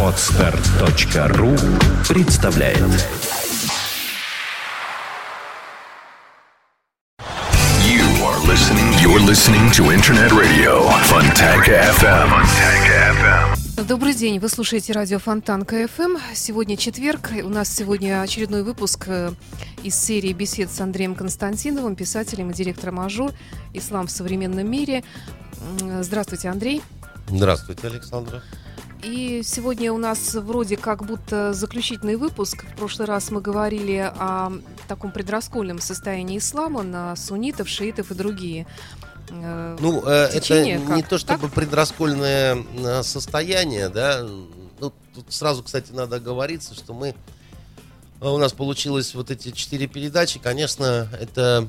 [0.00, 1.56] Отстар.ру
[2.08, 2.78] представляет
[7.82, 8.92] You are listening.
[9.02, 12.28] You're listening to Internet Radio Fontanka FM.
[12.30, 13.84] Fontanka FM.
[13.88, 16.16] Добрый день, вы слушаете радио Фонтанка FM.
[16.32, 19.32] Сегодня четверг, у нас сегодня очередной выпуск э,
[19.82, 23.32] из серии бесед с Андреем Константиновым, писателем и директором Ажур
[23.72, 25.02] «Ислам в современном мире».
[25.80, 26.80] М, Здравствуйте, Андрей.
[27.28, 28.42] Здравствуйте, Александра.
[29.02, 32.64] И сегодня у нас вроде как будто заключительный выпуск.
[32.64, 34.50] В прошлый раз мы говорили о
[34.88, 38.66] таком предраскольном состоянии ислама на суннитов, шиитов и другие.
[39.30, 41.08] э, Ну, э, это Течение не как?
[41.10, 44.22] то чтобы предраскольное э, состояние, да.
[44.80, 47.08] Ну, тут сразу, кстати, надо оговориться, что мы...
[48.20, 50.38] э, У нас получилось вот эти четыре передачи.
[50.38, 51.68] Конечно, это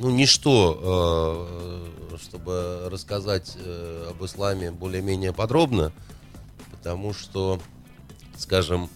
[0.00, 1.86] ну, ничто,
[2.26, 5.92] чтобы рассказать э, об исламе более-менее подробно,
[6.72, 7.60] потому что,
[8.36, 8.90] скажем,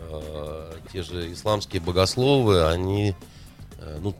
[0.00, 3.14] э, те же исламские богословы, они,
[3.78, 4.14] э, ну,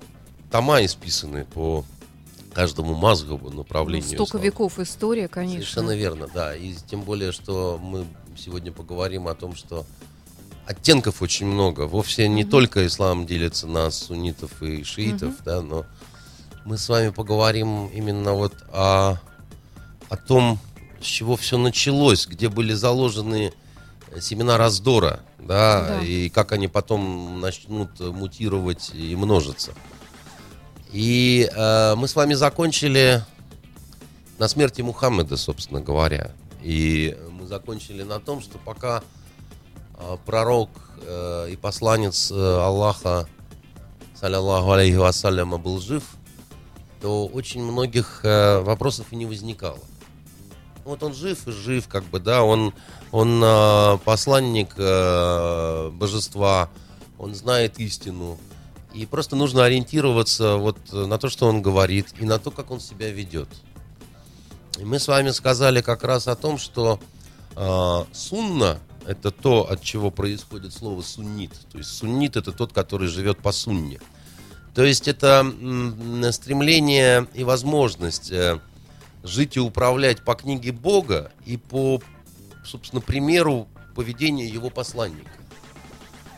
[0.51, 1.85] тома исписаны по
[2.55, 4.09] каждому мазгабу ну, направлению.
[4.09, 4.45] столько ислама.
[4.45, 5.61] веков история, конечно.
[5.61, 6.57] Совершенно верно, да.
[6.57, 9.85] И тем более, что мы сегодня поговорим о том, что
[10.67, 11.83] оттенков очень много.
[11.83, 15.85] Вовсе не только ислам делится на суннитов и шиитов, да, но
[16.69, 19.17] мы с вами поговорим именно вот о,
[20.11, 20.59] о том,
[21.01, 23.55] с чего все началось, где были заложены
[24.21, 26.01] семена раздора, да, Да.
[26.03, 29.73] и как они потом начнут мутировать и множиться.
[30.93, 33.25] И э, мы с вами закончили
[34.39, 36.33] на смерти Мухаммеда, собственно говоря.
[36.63, 39.03] И мы закончили на том, что пока
[39.97, 40.69] э, пророк
[41.01, 43.27] э, и посланец э, Аллаха,
[44.21, 46.03] саллиллаху алейхи вассаляма, был жив,
[47.01, 49.81] то очень многих э, вопросов и не возникало.
[50.85, 52.73] Вот он жив и жив, как бы, да, он,
[53.13, 56.71] он э, посланник э, божества,
[57.19, 58.39] он знает истину.
[58.95, 62.71] И просто нужно ориентироваться вот э, на то, что он говорит, и на то, как
[62.71, 63.49] он себя ведет.
[64.79, 66.99] И мы с вами сказали как раз о том, что
[67.55, 71.53] э, сунна это то, от чего происходит слово суннит.
[71.73, 74.01] То есть суннит это тот, который живет по сунне.
[74.79, 75.45] То есть это
[76.31, 78.61] стремление и возможность э,
[79.25, 82.01] жить и управлять по книге Бога и по,
[82.65, 83.67] собственно, примеру
[83.97, 85.33] поведения его посланника.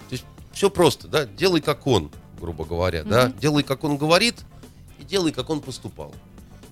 [0.08, 0.24] То есть
[0.54, 4.36] все просто, да, делай как он, грубо говоря, да, делай как он говорит
[4.98, 6.14] и делай как он поступал.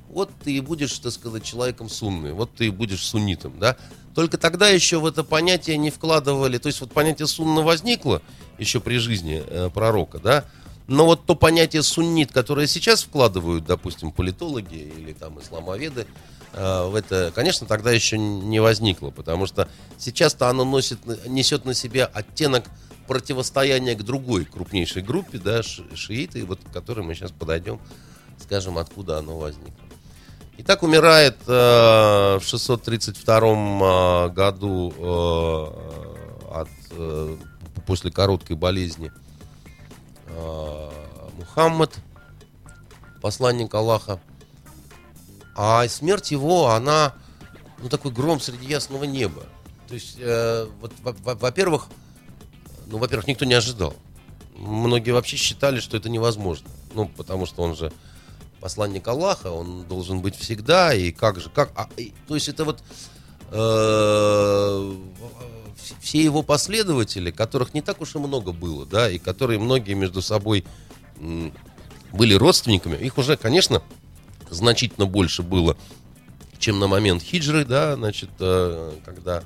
[0.09, 3.77] Вот ты и будешь, так сказать, человеком сунны, вот ты и будешь суннитом, да.
[4.15, 8.23] Только тогда еще в это понятие не вкладывали, то есть вот понятие сунна возникло
[8.57, 10.47] еще при жизни э, пророка, да,
[10.89, 16.07] но вот то понятие суннит, которое сейчас вкладывают, допустим, политологи или там исламоведы,
[16.55, 21.75] э, в это, конечно, тогда еще не возникло, потому что сейчас-то оно носит, несет на
[21.75, 22.65] себе оттенок
[23.07, 27.79] противостояния к другой крупнейшей группе, да, ши- шииты, вот к которой мы сейчас подойдем,
[28.39, 29.75] скажем, откуда оно возникло.
[30.57, 33.37] Итак, умирает э, в 632
[34.27, 35.67] э, году э,
[36.51, 37.37] от, э,
[37.87, 39.28] после короткой болезни э,
[41.37, 41.97] Мухаммад,
[43.21, 44.21] посланник Аллаха.
[45.57, 47.15] А смерть его, она,
[47.79, 49.43] ну, такой гром среди ясного неба.
[49.89, 51.89] То есть, э, вот, во- во- во-первых,
[52.87, 53.95] ну, во-первых, никто не ожидал.
[54.55, 56.69] Многие вообще считали, что это невозможно.
[56.95, 57.93] Ну, потому что он же
[58.61, 62.65] посланник Аллаха, он должен быть всегда, и как же, как, а, и- то есть это
[62.65, 62.83] вот
[63.51, 64.97] э,
[66.01, 70.23] все его последователи, которых не так уж и много было, да, и которые многие между
[70.23, 70.65] собой
[72.13, 73.83] были родственниками, их уже, конечно,
[74.51, 75.77] значительно больше было,
[76.59, 79.43] чем на момент хиджры, да, значит, э, когда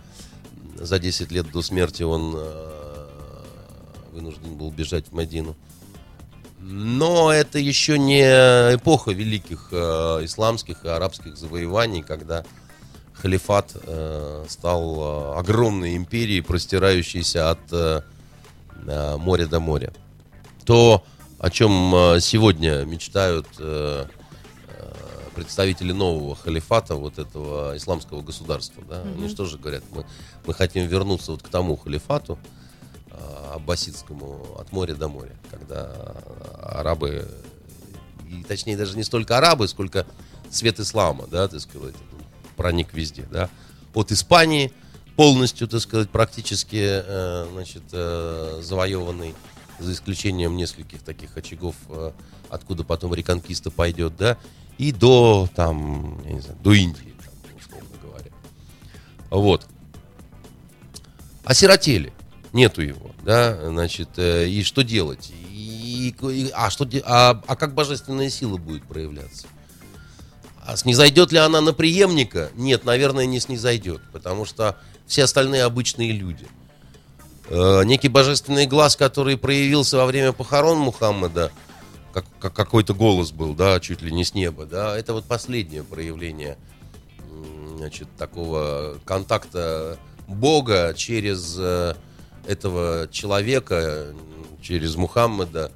[0.76, 3.06] за 10 лет до смерти он э,
[4.12, 5.56] вынужден был бежать в Медину.
[6.60, 12.44] Но это еще не эпоха великих э, исламских и арабских завоеваний, когда
[13.22, 18.02] халифат э, стал э, огромной империей, простирающейся от э,
[19.19, 19.92] моря до моря.
[20.64, 21.04] То,
[21.38, 24.06] о чем сегодня мечтают э,
[25.36, 30.04] представители нового халифата, вот этого исламского государства, да, они что же говорят, мы,
[30.44, 32.40] мы хотим вернуться вот к тому халифату,
[33.10, 35.92] э, аббасидскому от моря до моря, когда
[36.60, 37.28] арабы,
[38.28, 40.06] и точнее даже не столько арабы, сколько
[40.50, 41.94] свет ислама, да, так сказать,
[42.52, 43.50] проник везде, да,
[43.94, 44.72] от Испании
[45.16, 49.34] полностью, так сказать, практически, э, значит, э, завоеванный,
[49.78, 52.12] за исключением нескольких таких очагов, э,
[52.49, 54.38] откуда потом реконкиста пойдет, да,
[54.78, 57.14] и до, там, я не знаю, до Индии,
[57.70, 57.81] там,
[59.31, 59.66] Вот.
[61.44, 62.12] Осиротели.
[62.52, 65.32] Нету его, да, значит, и что делать?
[65.50, 69.46] И, и- а, что, а, а как божественная сила будет проявляться?
[70.64, 72.50] А снизойдет ли она на преемника?
[72.55, 76.47] Нет, наверное, не снизойдет, потому что все остальные обычные люди.
[77.49, 81.50] Э, некий божественный глаз, который проявился во время похорон Мухаммеда,
[82.12, 85.82] как, как какой-то голос был, да, чуть ли не с неба, да, это вот последнее
[85.82, 86.56] проявление,
[87.76, 89.99] значит, такого контакта
[90.29, 91.94] Бога через э,
[92.47, 94.14] этого человека,
[94.62, 95.73] через Мухаммеда,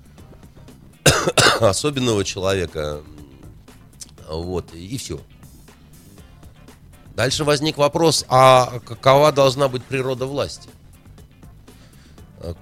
[1.60, 3.00] особенного человека,
[4.28, 5.20] вот, и все.
[7.14, 10.68] Дальше возник вопрос, а какова должна быть природа власти?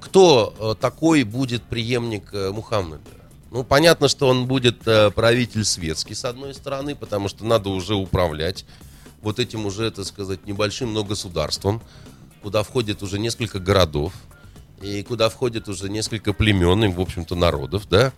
[0.01, 3.01] Кто э, такой будет преемник э, Мухаммеда?
[3.51, 7.95] Ну, понятно, что он будет э, правитель светский, с одной стороны, потому что надо уже
[7.95, 8.65] управлять
[9.23, 11.83] вот этим уже, так сказать, небольшим, но государством,
[12.43, 14.13] куда входит уже несколько городов,
[14.83, 18.13] и куда входит уже несколько племен, и, в общем-то, народов, да.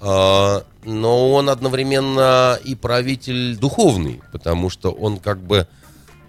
[0.00, 5.66] А, Но он одновременно и правитель духовный, потому что он как бы,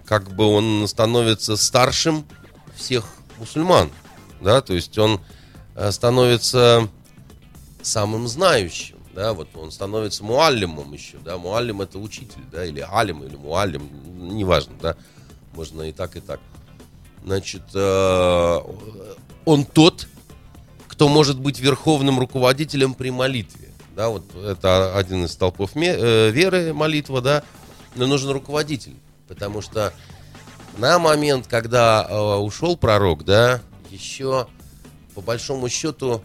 [0.04, 2.24] как бы он становится старшим
[2.74, 3.04] всех
[3.38, 3.90] мусульман,
[4.40, 5.20] да, то есть он
[5.74, 6.88] э, становится
[7.82, 13.22] самым знающим, да, вот он становится муаллимом еще, да, муаллим это учитель, да, или алим,
[13.22, 13.88] или муаллим,
[14.36, 14.96] неважно, да,
[15.54, 16.40] можно и так, и так.
[17.24, 18.58] Значит, э,
[19.44, 20.06] он тот,
[20.98, 26.74] кто может быть верховным руководителем при молитве, да, вот это один из столпов э, веры,
[26.74, 27.44] молитва, да,
[27.94, 28.96] но нужен руководитель,
[29.28, 29.92] потому что
[30.76, 33.60] на момент, когда э, ушел пророк, да,
[33.92, 34.48] еще
[35.14, 36.20] по большому счету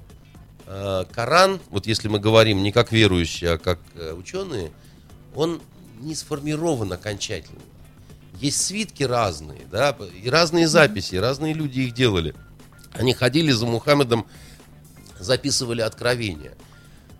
[0.66, 4.72] э, Коран, вот если мы говорим не как верующие, а как э, ученые,
[5.36, 5.62] он
[6.00, 7.62] не сформирован окончательно.
[8.40, 12.34] Есть свитки разные, да, и разные записи, и разные люди их делали.
[12.94, 14.26] Они ходили за Мухаммедом,
[15.24, 16.54] записывали откровения.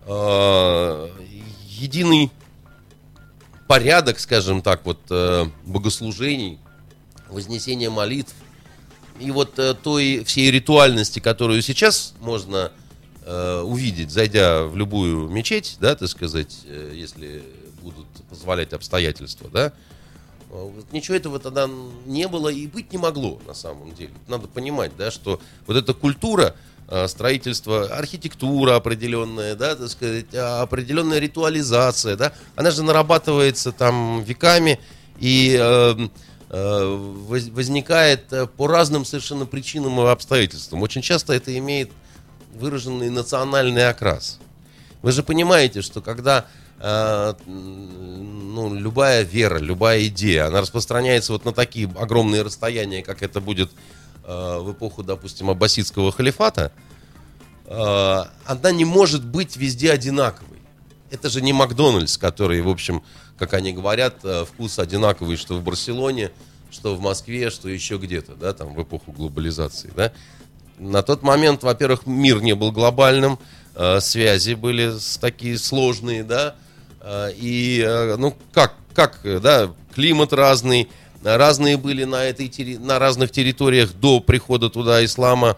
[0.06, 1.08] Э,
[1.68, 2.30] Единый
[3.66, 6.58] порядок, скажем так, вот э, богослужений,
[7.28, 8.34] вознесения молитв
[9.18, 12.72] и вот э, той всей ритуальности, которую сейчас можно
[13.26, 16.58] увидеть, зайдя в любую мечеть, да, так сказать,
[16.92, 17.42] если
[17.80, 19.72] будут позволять обстоятельства, да,
[20.50, 21.66] вот ничего этого тогда
[22.04, 24.12] не было и быть не могло на самом деле.
[24.28, 26.54] Надо понимать, да, что вот эта культура
[26.88, 34.22] э, строительства, архитектура определенная, да, так сказать, а, определенная ритуализация, да, она же нарабатывается там
[34.22, 34.80] веками
[35.18, 36.08] и э,
[36.50, 36.84] э,
[37.26, 40.82] воз- возникает по разным совершенно причинам и обстоятельствам.
[40.82, 41.90] Очень часто это имеет
[42.54, 44.38] выраженный национальный окрас.
[45.02, 46.46] Вы же понимаете, что когда
[47.46, 53.70] ну, любая вера, любая идея, она распространяется вот на такие огромные расстояния, как это будет
[54.26, 56.72] в эпоху, допустим, аббасидского халифата,
[57.66, 60.58] э, она не может быть везде одинаковой.
[61.10, 63.02] Это же не Макдональдс, который, в общем,
[63.38, 66.30] как они говорят, э, вкус одинаковый, что в Барселоне,
[66.70, 70.12] что в Москве, что еще где-то, да, там в эпоху глобализации, да.
[70.78, 73.38] На тот момент, во-первых, мир не был глобальным,
[73.74, 76.56] э, связи были такие сложные, да,
[77.00, 80.88] э, и, э, ну, как, как, э, да, климат разный, э,
[81.24, 85.56] разные были на, этой, на разных территориях до прихода туда ислама,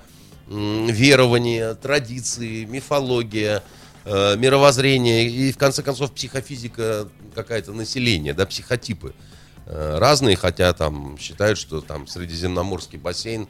[0.49, 3.63] верования, традиции, мифология,
[4.05, 9.13] э, мировоззрение и, в конце концов, психофизика какая-то населения, да, психотипы
[9.67, 13.49] э, разные, хотя там считают, что там Средиземноморский бассейн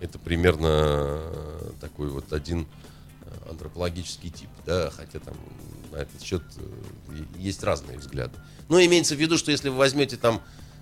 [0.00, 2.66] это примерно э, такой вот один
[3.50, 5.34] антропологический тип, да, хотя там
[5.92, 6.42] на этот счет
[7.36, 8.34] есть разные взгляды.
[8.68, 10.40] Но имеется в виду, что если вы возьмете там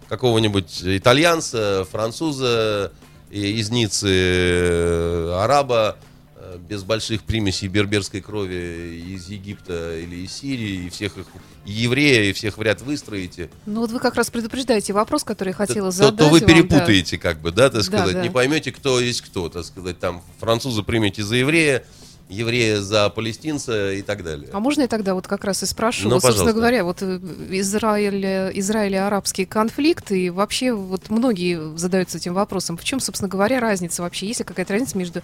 [0.08, 2.92] какого-нибудь итальянца, француза,
[3.30, 5.96] из Ниццы, э, араба,
[6.36, 11.26] э, без больших примесей берберской крови из Египта или из Сирии, и всех их,
[11.64, 15.48] и еврея, и всех в ряд выстроите, Ну вот вы как раз предупреждаете вопрос, который
[15.48, 16.46] я хотела то, задать то вы вам, да.
[16.46, 18.22] перепутаете, как бы, да, так Да, сказать, да.
[18.22, 21.84] не поймете, кто есть кто, так сказать, там француза примете за еврея,
[22.28, 24.48] еврея за палестинца и так далее.
[24.52, 26.08] А можно я тогда вот как раз и спрошу?
[26.08, 28.24] Ну, Вот, собственно говоря, вот э, Израиль,
[28.58, 32.76] Израиль и арабский конфликт, и вообще вот многие задаются этим вопросом.
[32.76, 34.26] В чем, собственно говоря, разница вообще?
[34.26, 35.22] Есть ли какая-то разница между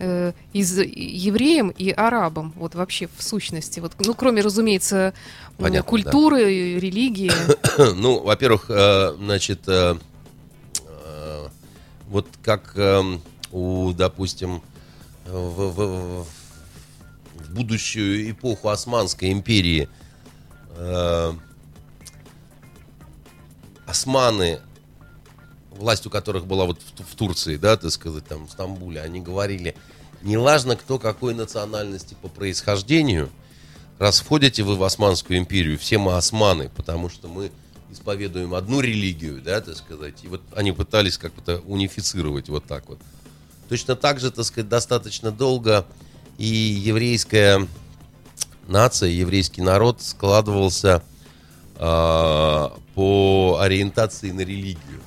[0.00, 2.52] э, из, евреем и арабом?
[2.56, 3.78] Вот вообще в сущности.
[3.78, 5.14] Вот, ну, кроме, разумеется,
[5.56, 7.30] Понятно, культуры, религии.
[7.94, 9.94] Ну, во-первых, э, значит, э,
[10.84, 11.46] э,
[12.08, 13.20] вот как эм,
[13.52, 14.62] у, допустим,
[15.26, 16.26] в, в- в
[17.52, 19.88] будущую эпоху Османской империи
[20.76, 21.32] э,
[23.86, 24.60] османы
[25.80, 29.74] власть у которых была вот в, Турции, да, так сказать, там, в Стамбуле, они говорили,
[30.22, 33.30] не важно, кто какой национальности по происхождению,
[33.98, 37.50] раз входите вы в Османскую империю, все мы османы, потому что мы
[37.90, 42.98] исповедуем одну религию, да, так сказать, и вот они пытались как-то унифицировать вот так вот.
[43.68, 45.86] Точно так же, так сказать, достаточно долго
[46.40, 47.68] и еврейская
[48.66, 51.02] нация, еврейский народ складывался
[51.76, 55.02] э, по ориентации на религию,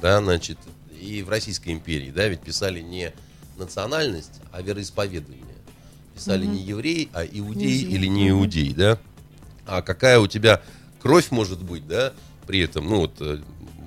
[0.00, 0.58] да, значит,
[1.00, 3.12] и в Российской империи, да, ведь писали не
[3.56, 5.40] национальность, а вероисповедание.
[6.16, 6.52] Писали угу.
[6.52, 8.98] не еврей, а иудей не или не иудей, да.
[9.66, 10.62] А какая у тебя
[11.00, 12.12] кровь может быть, да,
[12.48, 13.38] при этом, ну вот э,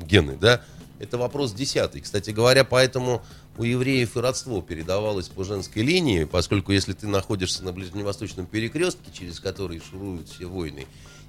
[0.07, 0.61] гены, да,
[0.99, 2.01] это вопрос десятый.
[2.01, 3.21] Кстати говоря, поэтому
[3.57, 9.11] у евреев и родство передавалось по женской линии, поскольку если ты находишься на ближневосточном перекрестке,
[9.11, 10.87] через который шуруют все войны,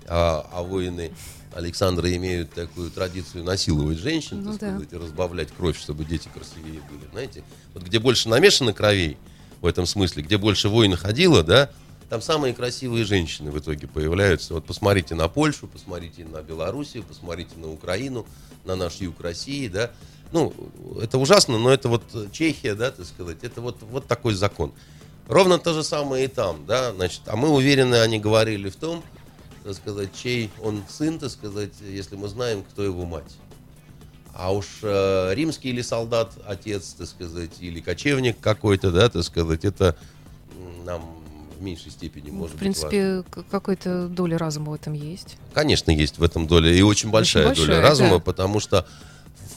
[0.09, 1.13] а, а воины
[1.55, 4.71] Александра имеют такую традицию насиловать женщин, ну, так да.
[4.71, 7.11] сказать, и разбавлять кровь, чтобы дети красивее были.
[7.11, 7.43] Знаете,
[7.75, 9.17] вот где больше намешано кровей,
[9.61, 11.71] в этом смысле, где больше войн ходило, да,
[12.09, 14.55] там самые красивые женщины в итоге появляются.
[14.55, 18.27] Вот посмотрите на Польшу, посмотрите на Белоруссию, посмотрите на Украину,
[18.67, 19.91] на наш юг России, да.
[20.33, 20.53] Ну,
[21.01, 24.73] это ужасно, но это вот Чехия, да, так сказать, это вот, вот такой закон.
[25.29, 29.03] Ровно то же самое и там, да, значит, а мы уверены, они говорили в том,
[29.65, 33.37] так сказать, чей он сын, так сказать, если мы знаем, кто его мать.
[34.33, 39.65] А уж э, римский или солдат, отец, так сказать, или кочевник какой-то, да, так сказать,
[39.65, 39.97] это
[40.85, 41.16] нам
[41.57, 45.37] в меньшей степени ну, может В принципе, какая-то доля разума в этом есть.
[45.55, 48.19] Конечно, есть в этом доля, и очень большая, очень большая доля разума, да.
[48.19, 48.87] потому что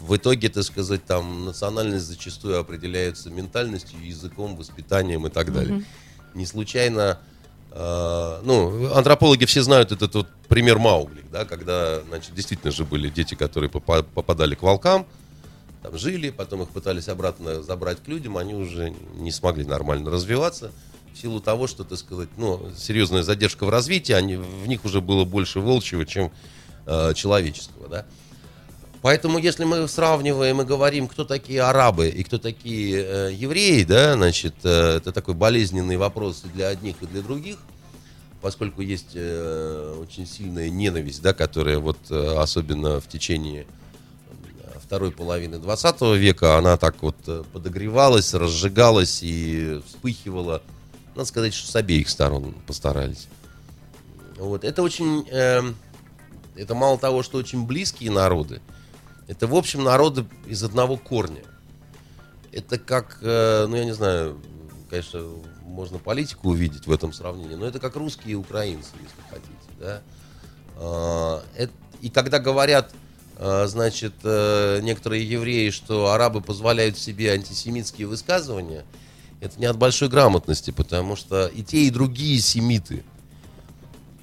[0.02, 5.78] в итоге, так сказать, там национальность зачастую определяется ментальностью, языком, воспитанием и так далее.
[5.78, 5.84] Угу.
[6.36, 7.20] Не случайно
[7.72, 13.10] Uh, ну, антропологи все знают этот вот пример Маугли, да, когда, значит, действительно же были
[13.10, 15.06] дети, которые попадали к волкам,
[15.84, 20.72] там жили, потом их пытались обратно забрать к людям, они уже не смогли нормально развиваться
[21.14, 25.02] в силу того, что, так сказать, ну, серьезная задержка в развитии, они, в них уже
[25.02, 26.32] было больше волчьего, чем
[26.86, 28.06] э, человеческого, да.
[29.02, 34.16] Поэтому, если мы сравниваем и говорим, кто такие арабы и кто такие э, евреи, да,
[34.16, 37.58] значит, э, это такой болезненный вопрос и для одних, и для других,
[38.42, 43.66] поскольку есть э, очень сильная ненависть, да, которая вот э, особенно в течение
[44.42, 50.62] э, второй половины 20 века, она так вот э, подогревалась, разжигалась и вспыхивала,
[51.16, 53.28] надо сказать, что с обеих сторон постарались.
[54.38, 54.64] Вот.
[54.64, 55.62] Это очень, э,
[56.56, 58.62] это мало того, что очень близкие народы,
[59.28, 61.44] это, в общем, народы из одного корня.
[62.52, 64.42] Это как, э, ну, я не знаю,
[64.90, 65.24] конечно,
[65.62, 70.02] можно политику увидеть в этом сравнении, но это как русские и украинцы, если хотите, да.
[70.78, 71.44] А,
[72.02, 72.92] и когда говорят,
[73.38, 78.84] э, значит, э, некоторые евреи, что арабы позволяют себе антисемитские высказывания,
[79.42, 83.04] это не от большой грамотности, потому что и те, и другие семиты.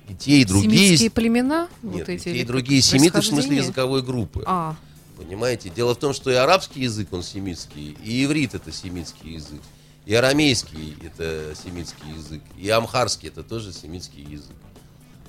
[0.09, 0.87] И те, и другие...
[0.89, 1.69] Семитские племена?
[1.83, 4.45] Нет, вот эти, и те, и другие семиты в смысле языковой группы.
[4.47, 4.77] А.
[5.17, 5.71] Понимаете?
[5.71, 9.61] Дело в том, что и арабский язык, он семитский, и иврит это семитский язык,
[10.05, 14.57] и арамейский это семитский язык, и амхарский это тоже семитский язык.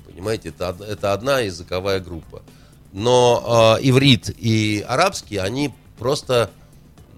[0.06, 0.50] Понимаете?
[0.50, 2.42] Это, это одна языковая группа.
[2.92, 6.50] Но э, иврит и арабский, они просто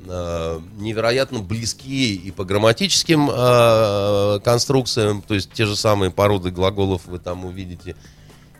[0.07, 7.07] э, невероятно близки и по грамматическим э, конструкциям, то есть те же самые породы глаголов
[7.07, 7.97] вы там увидите,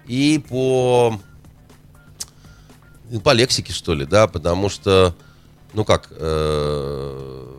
[0.07, 1.19] и по
[3.25, 5.17] по лексике, что ли, да, потому что,
[5.73, 7.57] ну как, э,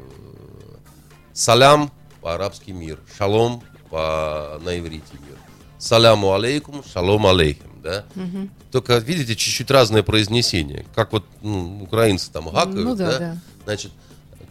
[1.33, 5.37] салям по-арабски мир, шалом по, на иврите мир.
[5.77, 8.05] Саляму алейкум, шалом алейхим, да.
[8.15, 8.49] Угу.
[8.71, 10.85] Только, видите, чуть-чуть разное произнесение.
[10.95, 13.19] Как вот ну, украинцы там гакают, ну, да, да?
[13.19, 13.37] да.
[13.63, 13.91] Значит,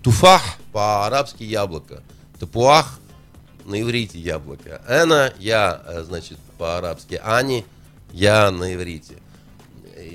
[0.03, 2.03] туфах по-арабски яблоко,
[2.39, 2.99] тапуах
[3.65, 4.83] на иврите яблоко.
[4.89, 7.65] Эна, я, э, значит, по-арабски, ани,
[8.13, 9.17] я на иврите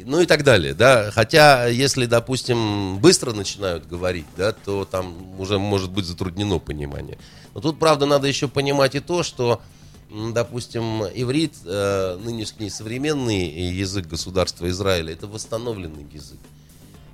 [0.06, 1.12] ну и так далее, да.
[1.12, 7.18] Хотя, если, допустим, быстро начинают говорить, да, то там уже может быть затруднено понимание.
[7.54, 9.62] Но тут, правда, надо еще понимать и то, что,
[10.10, 16.40] допустим, иврит, э, нынешний современный язык государства Израиля, это восстановленный язык.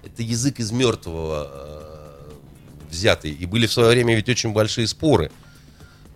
[0.04, 2.32] Это язык из мертвого э,
[2.90, 3.32] взятый.
[3.32, 5.32] И были в свое время ведь очень большие споры–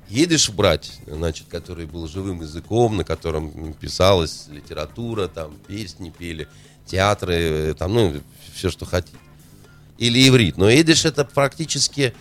[0.09, 6.47] едешь брать, значит, который был живым языком, на котором писалась литература, там песни пели,
[6.85, 8.21] театры, там, ну,
[8.53, 9.17] все, что хотите.
[9.97, 10.57] Или иврит.
[10.57, 12.13] Но идиш это практически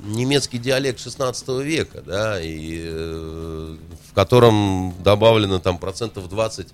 [0.00, 3.76] немецкий диалект 16 века, да, и э,
[4.08, 6.68] в котором добавлено там процентов 20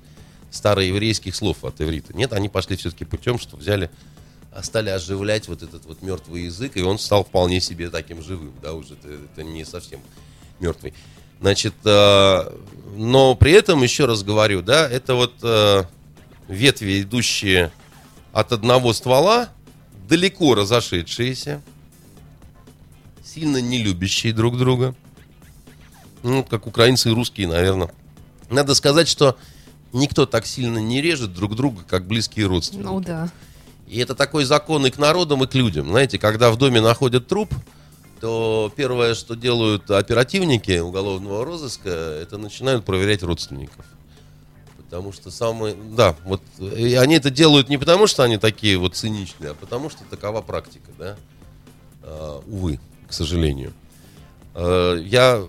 [0.50, 2.16] староеврейских слов от иврита.
[2.16, 3.90] Нет, они пошли все-таки путем, что взяли
[4.62, 8.72] стали оживлять вот этот вот мертвый язык, и он стал вполне себе таким живым, да,
[8.72, 10.00] уже это, это не совсем
[10.60, 10.94] мертвый.
[11.40, 12.52] Значит, э,
[12.96, 15.84] но при этом, еще раз говорю, да, это вот э,
[16.48, 17.70] ветви, идущие
[18.32, 19.50] от одного ствола,
[20.08, 21.62] далеко разошедшиеся,
[23.24, 24.94] сильно не любящие друг друга.
[26.24, 27.90] Ну, как украинцы и русские, наверное.
[28.50, 29.36] Надо сказать, что
[29.92, 32.86] никто так сильно не режет друг друга, как близкие родственники.
[32.86, 33.30] Ну да.
[33.88, 35.88] И это такой закон и к народам, и к людям.
[35.88, 37.54] Знаете, когда в доме находят труп,
[38.20, 43.84] то первое, что делают оперативники уголовного розыска, это начинают проверять родственников.
[44.76, 45.74] Потому что самые...
[45.74, 49.90] Да, вот и они это делают не потому, что они такие вот циничные, а потому
[49.90, 51.16] что такова практика, да.
[52.02, 53.72] А, увы, к сожалению.
[54.54, 55.42] А, я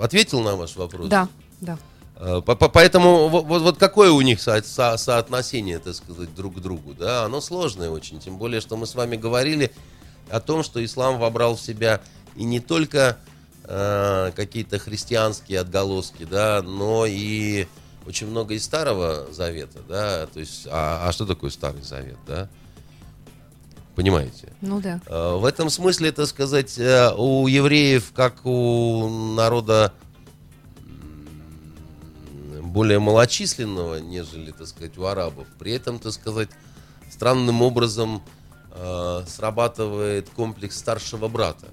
[0.00, 1.08] ответил на ваш вопрос?
[1.08, 1.28] Да,
[1.60, 1.78] да.
[2.20, 6.92] А, поэтому вот, вот какое у них со, со, соотношение, так сказать, друг к другу,
[6.92, 9.70] да, оно сложное очень, тем более, что мы с вами говорили
[10.28, 12.00] о том, что ислам вобрал в себя
[12.34, 13.18] и не только
[13.64, 17.68] э, какие-то христианские отголоски, да, но и
[18.04, 22.48] очень много из Старого Завета, да, то есть, а, а что такое Старый Завет, да?
[23.94, 24.48] Понимаете?
[24.60, 25.00] Ну да.
[25.06, 29.92] Э, в этом смысле, это сказать, э, у евреев, как у народа
[32.78, 36.48] более малочисленного, нежели, так сказать, у арабов, при этом, так сказать,
[37.10, 38.22] странным образом
[38.70, 41.66] э, срабатывает комплекс старшего брата.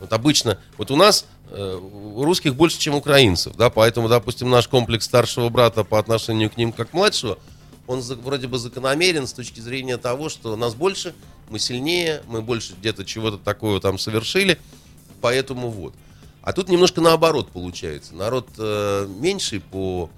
[0.00, 4.66] Вот обычно, вот у нас э, у русских больше, чем украинцев, да, поэтому, допустим, наш
[4.66, 7.38] комплекс старшего брата по отношению к ним как младшего,
[7.86, 11.14] он за, вроде бы закономерен с точки зрения того, что нас больше,
[11.50, 14.58] мы сильнее, мы больше где-то чего-то такого там совершили,
[15.20, 15.92] поэтому вот.
[16.44, 18.14] А тут немножко наоборот получается.
[18.14, 20.10] Народ э, меньший по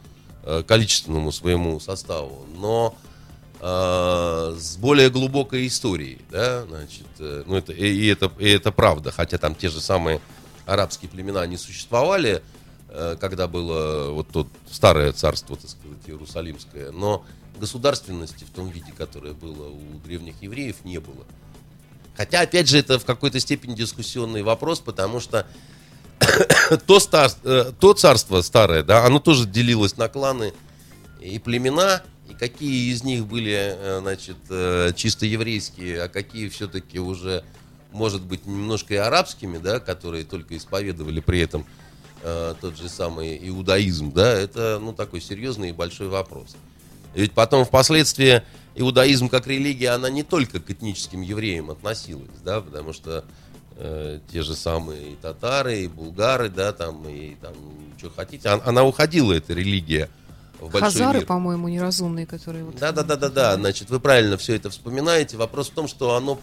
[0.42, 2.96] э, количественному своему составу, но
[3.60, 8.72] э, с более глубокой историей, да, значит, э, ну это и, и это и это
[8.72, 10.20] правда, хотя там те же самые
[10.66, 12.42] арабские племена не существовали,
[12.88, 17.24] э, когда было вот то старое царство, так сказать, Иерусалимское, но
[17.56, 21.24] государственности в том виде, которое было у древних евреев, не было.
[22.16, 25.46] Хотя, опять же, это в какой-то степени дискуссионный вопрос, потому что
[26.86, 30.52] то, стар, э, то царство старое, да, оно тоже делилось на кланы
[31.20, 36.98] и племена, и какие из них были, э, значит, э, чисто еврейские, а какие все-таки
[36.98, 37.44] уже,
[37.92, 41.66] может быть, немножко и арабскими, да, которые только исповедовали при этом
[42.60, 46.56] тот же самый иудаизм, да, это, ну, такой серьезный и большой вопрос.
[47.14, 48.42] Ведь потом впоследствии
[48.74, 53.24] иудаизм как религия, она не только к этническим евреям относилась, да, потому что
[53.76, 57.54] э, те же самые и татары, и булгары, да, там, и там,
[57.98, 60.08] что хотите, она, она уходила, эта религия,
[60.60, 62.64] в Хазары, по-моему, неразумные, которые...
[62.64, 63.54] Вот, Да, да, да, да, да.
[63.56, 65.36] Значит, вы правильно все это вспоминаете.
[65.36, 66.40] Вопрос в том, что оно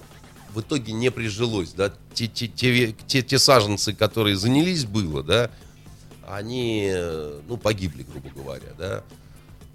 [0.54, 1.92] в итоге не прижилось, да.
[2.14, 5.50] Те, те, те, те, те саженцы, которые занялись было, да,
[6.28, 9.04] они, э, ну, погибли, грубо говоря, да.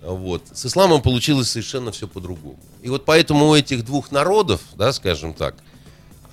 [0.03, 0.43] Вот.
[0.53, 2.61] С исламом получилось совершенно все по-другому.
[2.83, 5.57] И вот поэтому у этих двух народов, да, скажем так,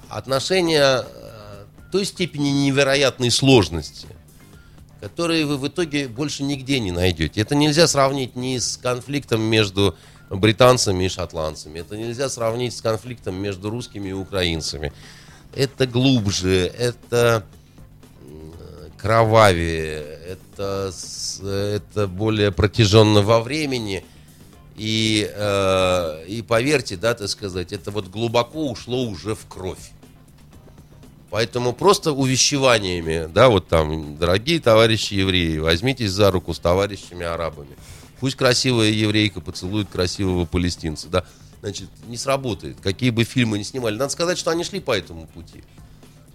[0.10, 4.08] отношения э, той степени невероятной сложности,
[5.02, 7.42] которые вы в итоге больше нигде не найдете.
[7.42, 9.96] Это нельзя сравнить ни с конфликтом между
[10.30, 11.80] британцами и шотландцами.
[11.80, 14.92] Это нельзя сравнить с конфликтом между русскими и украинцами.
[15.54, 17.46] Это глубже, это
[18.98, 20.92] кровавее, это,
[21.44, 24.04] это более протяженно во времени.
[24.76, 29.92] И, э, и поверьте, да, так сказать, это вот глубоко ушло уже в кровь.
[31.36, 37.76] Поэтому просто увещеваниями, да, вот там, дорогие товарищи евреи, возьмитесь за руку с товарищами арабами.
[38.22, 41.26] Пусть красивая еврейка поцелует красивого палестинца, да.
[41.60, 42.78] Значит, не сработает.
[42.82, 43.98] Какие бы фильмы ни снимали.
[43.98, 45.62] Надо сказать, что они шли по этому пути.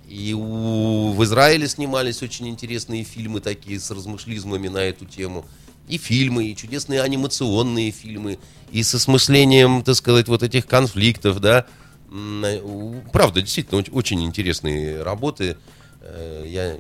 [0.07, 5.47] И у- в Израиле снимались очень интересные фильмы такие с размышлизмами на эту тему.
[5.89, 8.39] И фильмы, и чудесные анимационные фильмы,
[8.71, 11.65] и с осмыслением, так сказать, вот этих конфликтов, да.
[13.13, 15.57] Правда, действительно, оч- очень интересные работы.
[16.03, 16.77] Э, Я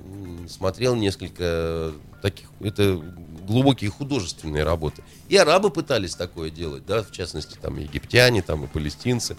[0.49, 3.01] смотрел несколько таких, это
[3.47, 5.03] глубокие художественные работы.
[5.29, 9.37] И арабы пытались такое делать, да, в частности, там, египтяне, там, и палестинцы.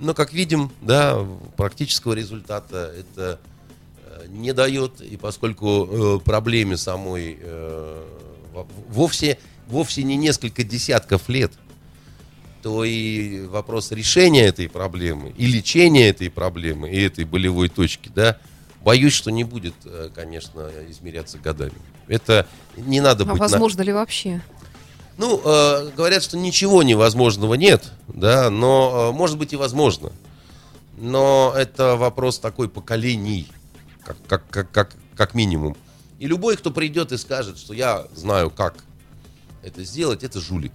[0.00, 1.24] Но, как видим, да,
[1.56, 3.38] практического результата это
[4.06, 8.04] э, не дает, и поскольку э, проблеме самой э,
[8.52, 11.52] во- вовсе, вовсе не несколько десятков лет,
[12.62, 18.38] то и вопрос решения этой проблемы, и лечения этой проблемы, и этой болевой точки, да,
[18.84, 21.74] боюсь, что не будет, э, конечно, измеряться годами.
[22.06, 22.46] Это
[22.76, 23.34] не надо А быть...
[23.34, 24.40] на- возможно ли вообще?
[25.18, 30.12] Ну, э, говорят, что ничего невозможного нет, да, но э, может быть и возможно.
[30.96, 33.48] Но это вопрос такой поколений,
[34.04, 35.76] как, как, как, как, как минимум.
[36.20, 38.84] И любой, кто придет и скажет, что я знаю, как
[39.62, 40.74] это сделать, это жулик.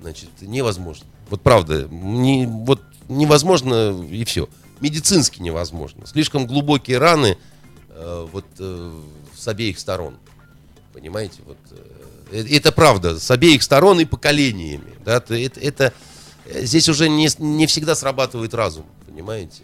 [0.00, 1.06] Значит, невозможно.
[1.30, 4.48] Вот правда, не, вот невозможно и все.
[4.80, 6.06] Медицински невозможно.
[6.06, 7.38] Слишком глубокие раны
[7.88, 8.92] э, вот э,
[9.36, 10.16] с обеих сторон.
[10.92, 11.56] Понимаете, вот
[12.30, 14.94] э, это правда, с обеих сторон и поколениями.
[15.04, 15.92] Да, это, это,
[16.52, 19.62] здесь уже не, не всегда срабатывает разум, понимаете?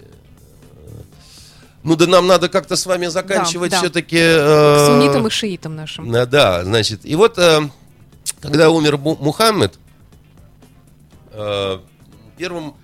[1.82, 3.82] Ну да нам надо как-то с вами заканчивать Да, да.
[3.82, 4.16] все-таки...
[4.18, 6.10] К суннитам и шиитам нашим.
[6.12, 7.68] Да, значит, и вот, э,
[8.40, 9.78] когда умер Му- Мухаммед,
[11.40, 11.80] э,
[12.36, 12.74] первым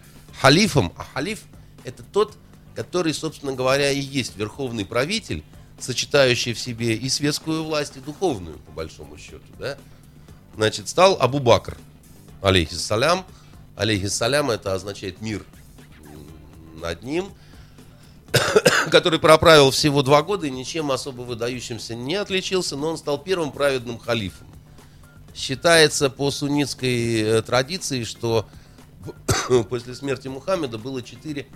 [0.41, 1.43] халифом, а халиф
[1.85, 2.37] это тот,
[2.75, 5.45] который, собственно говоря, и есть верховный правитель,
[5.79, 9.79] сочетающий в себе и светскую власть, и духовную, по большому счету, да,
[10.55, 11.77] значит, стал Абу Бакр,
[12.43, 13.25] алейхиссалям.
[13.77, 15.45] Алейхиссалям это означает мир
[16.77, 17.31] над ним,
[18.91, 23.53] который проправил всего два года и ничем особо выдающимся не отличился, но он стал первым
[23.53, 24.46] праведным халифом.
[25.37, 28.49] Считается по суннитской э, традиции, что
[29.69, 31.47] после смерти Мухаммеда было четыре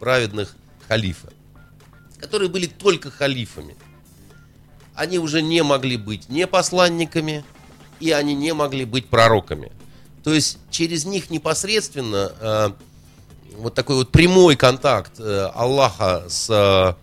[0.00, 0.56] праведных
[0.88, 1.32] халифа,
[2.18, 3.76] которые были только халифами.
[4.94, 7.44] Они уже не могли быть не посланниками,
[8.00, 9.70] и они не могли быть пророками.
[10.24, 12.70] То есть через них непосредственно э,
[13.56, 16.94] вот такой вот прямой контакт э, Аллаха с э,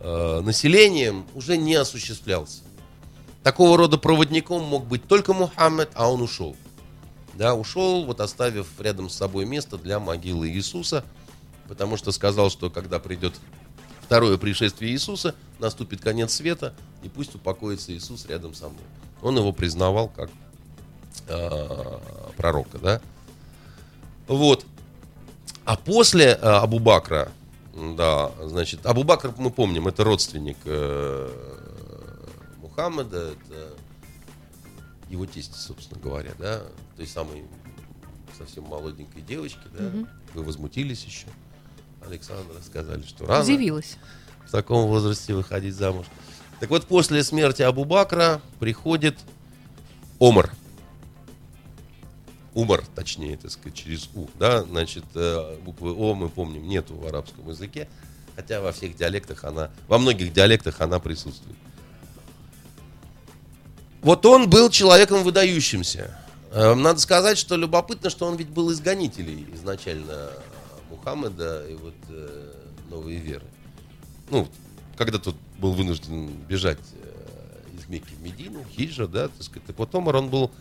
[0.00, 2.65] э, населением уже не осуществлялся.
[3.46, 6.56] Такого рода проводником мог быть только Мухаммед, а он ушел.
[7.34, 11.04] Да, ушел, вот оставив рядом с собой место для могилы Иисуса,
[11.68, 13.34] потому что сказал, что когда придет
[14.00, 18.82] второе пришествие Иисуса, наступит конец света, и пусть упокоится Иисус рядом со мной.
[19.22, 20.28] Он его признавал как
[21.28, 21.98] э,
[22.36, 23.00] пророка, да.
[24.26, 24.66] Вот.
[25.64, 27.30] А после э, Абу Бакра,
[27.76, 31.56] да, значит, Абу Бакр, мы помним, это родственник э,
[32.76, 33.72] Мухаммеда, это
[35.08, 36.62] его тесть, собственно говоря, да,
[36.96, 37.44] той самой
[38.36, 39.90] совсем молоденькой девочки, да,
[40.34, 41.26] вы возмутились еще,
[42.06, 43.96] Александра, сказали, что рано Удивилась.
[44.46, 46.06] в таком возрасте выходить замуж.
[46.60, 49.18] Так вот, после смерти Абу Бакра приходит
[50.20, 50.52] Омар.
[52.54, 54.28] Умар, точнее, так сказать, через У.
[54.38, 54.62] Да?
[54.64, 57.88] Значит, э, буквы О мы помним, нету в арабском языке,
[58.34, 61.56] хотя во всех диалектах она, во многих диалектах она присутствует.
[64.06, 66.16] Вот он был человеком выдающимся.
[66.52, 70.30] Э, Надо сказать, что любопытно, что он ведь был из гонителей изначально
[70.90, 72.52] Мухаммеда и вот э,
[72.88, 73.42] новой веры.
[74.30, 74.46] Ну,
[74.96, 79.64] когда тут был вынужден бежать э, из Мекки в Медину, хиджа, да, так сказать.
[79.66, 80.52] Так вот Омар, он был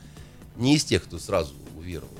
[0.55, 2.17] не из тех, кто сразу уверовал.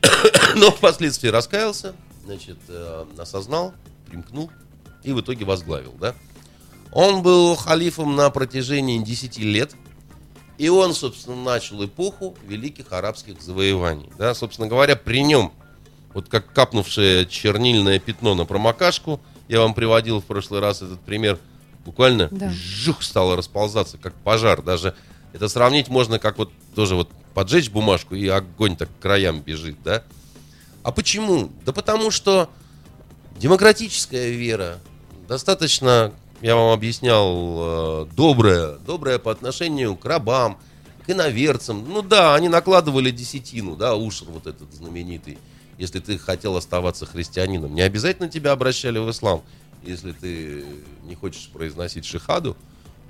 [0.54, 1.92] Но впоследствии раскаялся,
[2.24, 3.74] значит, э, осознал,
[4.06, 4.48] примкнул
[5.02, 6.14] и в итоге возглавил, да.
[6.92, 9.74] Он был халифом на протяжении 10 лет,
[10.58, 14.10] и он, собственно, начал эпоху великих арабских завоеваний.
[14.18, 15.52] Да, собственно говоря, при нем,
[16.12, 21.38] вот как капнувшее чернильное пятно на промокашку, я вам приводил в прошлый раз этот пример,
[21.84, 22.50] буквально Да.
[22.50, 24.62] жух стало расползаться, как пожар.
[24.62, 24.94] Даже
[25.32, 29.76] это сравнить можно, как вот тоже вот поджечь бумажку, и огонь так к краям бежит,
[29.82, 30.04] да.
[30.84, 31.50] А почему?
[31.64, 32.48] Да потому что
[33.38, 34.78] демократическая вера
[35.28, 36.12] достаточно,
[36.44, 40.58] я вам объяснял, э, добрая, добрая по отношению к рабам,
[41.06, 41.88] к иноверцам.
[41.88, 45.38] Ну да, они накладывали десятину, да, ушер вот этот знаменитый,
[45.78, 47.74] если ты хотел оставаться христианином.
[47.74, 49.42] Не обязательно тебя обращали в ислам,
[49.84, 50.66] если ты
[51.04, 52.58] не хочешь произносить шихаду,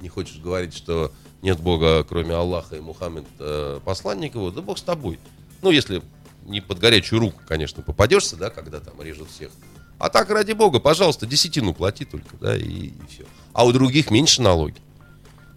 [0.01, 1.11] не хочешь говорить, что
[1.43, 5.19] нет Бога, кроме Аллаха и Мухаммед э, посланник его, да Бог с тобой.
[5.61, 6.03] Ну, если
[6.45, 9.51] не под горячую руку, конечно, попадешься, да, когда там режут всех.
[9.99, 13.25] А так, ради бога, пожалуйста, десятину плати только, да, и, все.
[13.53, 14.77] А у других меньше налоги.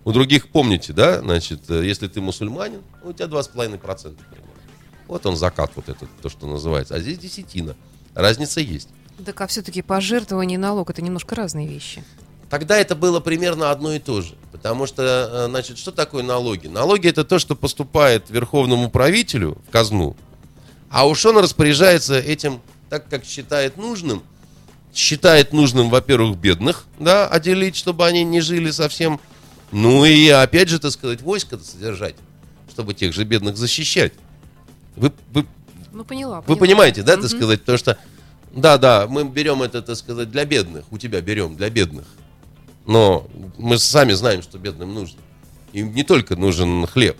[0.05, 4.47] У других, помните, да, значит, э, если ты мусульманин, у тебя 2,5% примерно.
[5.07, 6.95] Вот он закат, вот этот, то, что называется.
[6.95, 7.75] А здесь десятина.
[8.13, 8.89] Разница есть.
[9.25, 12.03] Так а все-таки пожертвование и налог это немножко разные вещи.
[12.49, 14.35] Тогда это было примерно одно и то же.
[14.51, 16.67] Потому что, э, значит, что такое налоги?
[16.67, 20.15] Налоги это то, что поступает верховному правителю в казну,
[20.89, 24.23] а уж он распоряжается этим так, как считает нужным.
[24.93, 29.19] Считает нужным, во-первых, бедных, да, отделить, чтобы они не жили совсем.
[29.71, 32.15] Ну и опять же, так сказать, войско содержать,
[32.71, 34.13] чтобы тех же бедных защищать.
[34.95, 35.45] Вы, вы
[35.91, 36.37] Ну, поняла.
[36.37, 36.59] вы поняла.
[36.59, 37.97] понимаете, да, так сказать, потому что,
[38.55, 42.05] да, да, мы берем это, так сказать, для бедных, у тебя берем для бедных.
[42.87, 45.19] Но мы сами знаем, что бедным нужно.
[45.73, 47.17] Им не только нужен хлеб,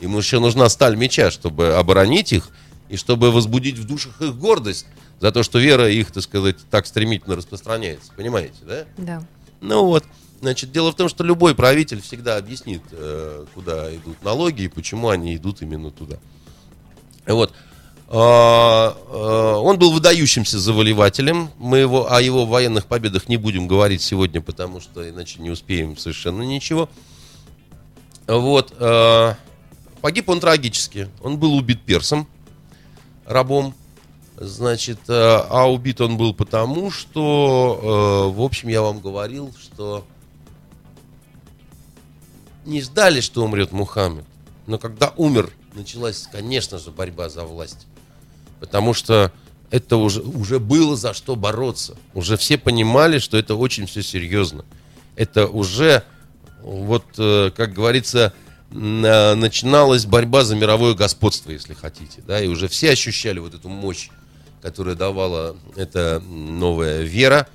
[0.00, 2.50] Им еще нужна сталь меча, чтобы оборонить их
[2.88, 4.86] и чтобы возбудить в душах их гордость
[5.20, 8.12] за то, что вера их, так сказать, так стремительно распространяется.
[8.16, 8.84] Понимаете, да?
[8.96, 9.22] Да.
[9.60, 10.04] Ну вот,
[10.40, 15.08] значит, дело в том, что любой правитель всегда объяснит, э, куда идут налоги и почему
[15.08, 16.18] они идут именно туда.
[17.26, 17.52] Вот.
[18.08, 21.50] А, а, Он был выдающимся завоевателем.
[21.58, 25.96] Мы его, о его военных победах не будем говорить сегодня, потому что иначе не успеем
[25.96, 26.88] совершенно ничего.
[28.26, 28.74] Вот.
[28.78, 29.36] а,
[30.00, 31.08] Погиб он трагически.
[31.20, 32.28] Он был убит персом,
[33.26, 33.74] рабом.
[34.38, 40.04] Значит, э, а убит он был потому, что, э, в общем, я вам говорил, что
[42.66, 44.24] не ждали, что умрет Мухаммед.
[44.66, 47.86] Но когда умер, началась, конечно же, борьба за власть.
[48.60, 49.32] Потому что
[49.70, 51.96] это уже, уже было за что бороться.
[52.14, 54.64] Уже все понимали, что это очень все серьезно.
[55.14, 56.02] Это уже,
[56.62, 58.34] вот, э, как говорится,
[58.70, 62.22] начиналась борьба за мировое господство, если хотите.
[62.26, 64.10] Да, и уже все ощущали вот эту мощь,
[64.60, 67.46] которая давала эта новая вера,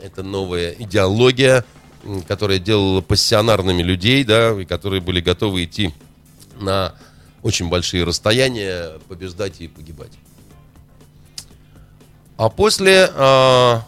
[0.00, 1.64] эта новая идеология,
[2.26, 5.92] которая делала пассионарными людей, да, и которые были готовы идти
[6.60, 6.94] на
[7.42, 10.12] очень большие расстояния, побеждать и погибать.
[12.36, 13.84] А после, а,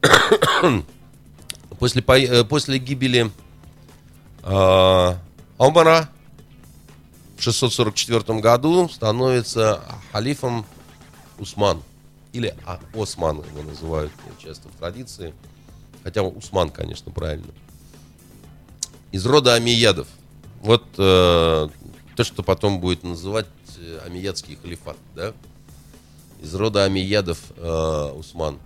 [1.78, 3.30] после, по- э, после гибели
[4.42, 5.18] а,
[5.58, 6.08] Омара
[7.36, 10.64] в 644 году становится халифом
[11.38, 11.82] Усман.
[12.32, 15.34] Или а, Осман его называют часто в традиции.
[16.04, 17.52] Хотя Усман, конечно, правильно.
[19.10, 20.06] Из рода Амиядов.
[20.60, 21.68] Вот э,
[22.16, 23.46] то, что потом будет называть
[23.78, 25.32] э, Амиядский халифат, да?
[26.40, 28.58] Из рода Амиядов э, Усман.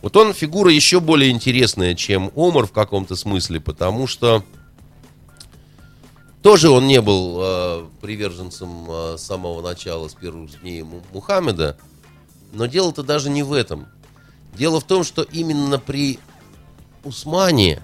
[0.00, 4.44] Вот он фигура еще более интересная, чем Омар в каком-то смысле, потому что
[6.42, 11.76] тоже он не был э, приверженцем э, с самого начала, с первых дней Му- Мухаммеда.
[12.52, 13.86] Но дело-то даже не в этом.
[14.54, 16.18] Дело в том, что именно при
[17.04, 17.82] Усмане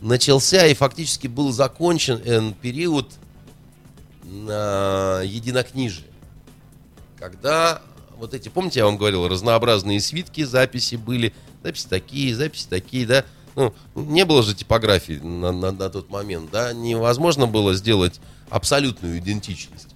[0.00, 3.12] начался и фактически был закончен э, период
[4.24, 6.06] на единокнижие.
[7.18, 7.82] Когда
[8.16, 13.24] вот эти, помните, я вам говорил, разнообразные свитки, записи были, записи такие, записи такие, да.
[13.54, 19.18] Ну, не было же типографии на, на- на тот момент, да, невозможно было сделать абсолютную
[19.18, 19.88] идентичность.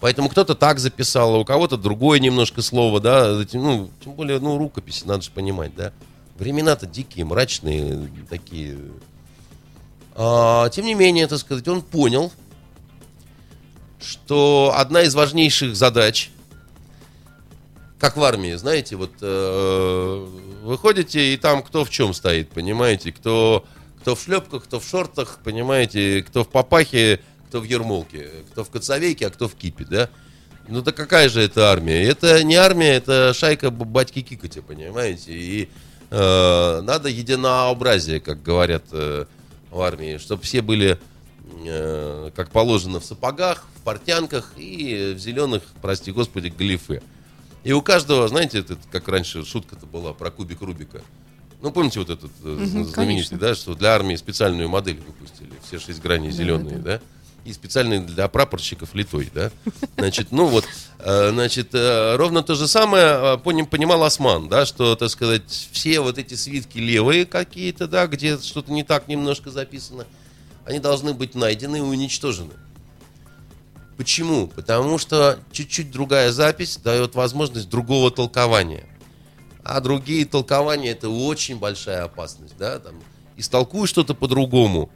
[0.00, 4.58] Поэтому кто-то так записал, а у кого-то другое немножко слово, да, ну, тем более, ну,
[4.58, 5.92] рукописи, надо же понимать, да.
[6.38, 8.76] Времена-то дикие, мрачные, такие.
[10.14, 12.30] А, тем не менее, так сказать, он понял,
[14.00, 16.30] что одна из важнейших задач,
[17.98, 20.26] как в армии, знаете, вот э,
[20.62, 23.64] вы ходите, и там кто в чем стоит, понимаете, кто,
[24.00, 28.70] кто в шлепках, кто в шортах, понимаете, кто в папахе, кто в ермолке, кто в
[28.70, 30.10] коцовейке, а кто в кипе, да?
[30.68, 32.02] Ну да какая же это армия?
[32.04, 35.32] Это не армия, это шайка батьки Кикоти, понимаете?
[35.32, 35.68] И
[36.10, 39.26] э, надо единообразие, как говорят э,
[39.70, 40.98] в армии, чтобы все были,
[41.64, 47.00] э, как положено, в сапогах, в портянках и в зеленых, прости господи, галифе.
[47.66, 51.02] И у каждого, знаете, это как раньше шутка-то была про кубик Рубика.
[51.60, 53.38] Ну, помните вот этот Мгм, знаменитый, конечно.
[53.38, 56.98] да, что для армии специальную модель выпустили, все шесть граней Да, зеленые, да.
[56.98, 57.00] да?
[57.44, 59.50] И специальный для прапорщиков литой, да?
[59.98, 60.64] Значит, ну вот,
[61.00, 65.98] э, значит, э, ровно то же самое поним- понимал Осман, да, что, так сказать, все
[65.98, 70.06] вот эти свитки левые какие-то, да, где что-то не так немножко записано,
[70.64, 72.52] они должны быть найдены и уничтожены.
[73.96, 74.46] Почему?
[74.46, 78.84] Потому что чуть-чуть другая запись дает возможность другого толкования.
[79.64, 82.94] А другие толкования это очень большая опасность, да, там,
[83.36, 84.90] истолкуй что-то по-другому.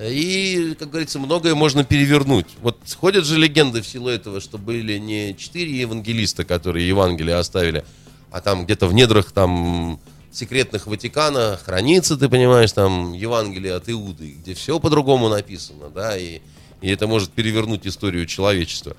[0.00, 2.46] И, как говорится, многое можно перевернуть.
[2.60, 7.84] Вот ходят же легенды в силу этого, что были не четыре евангелиста, которые Евангелие оставили,
[8.30, 10.00] а там где-то в недрах там
[10.32, 16.40] секретных Ватикана хранится, ты понимаешь, там Евангелие от Иуды, где все по-другому написано, да, и,
[16.82, 18.96] и это может перевернуть историю человечества.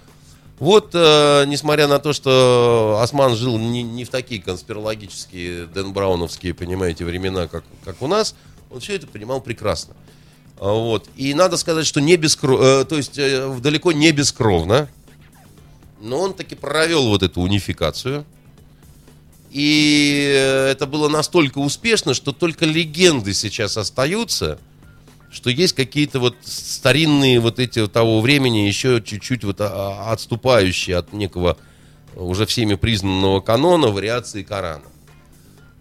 [0.58, 6.54] Вот, э, несмотря на то, что Осман жил не, не в такие конспирологические, Дэн Брауновские,
[6.54, 8.36] понимаете, времена, как, как у нас,
[8.72, 9.94] он все это понимал прекрасно.
[10.60, 11.10] А, Вот.
[11.18, 14.90] И надо сказать, что не бескровно, то есть э, далеко не бескровно,
[16.00, 18.26] но он таки провел вот эту унификацию.
[19.52, 24.60] И э, это было настолько успешно, что только легенды сейчас остаются,
[25.34, 31.12] что есть какие-то вот старинные вот эти того времени еще чуть-чуть вот а, отступающие от
[31.12, 31.58] некого
[32.16, 34.84] уже всеми признанного канона вариации Корана.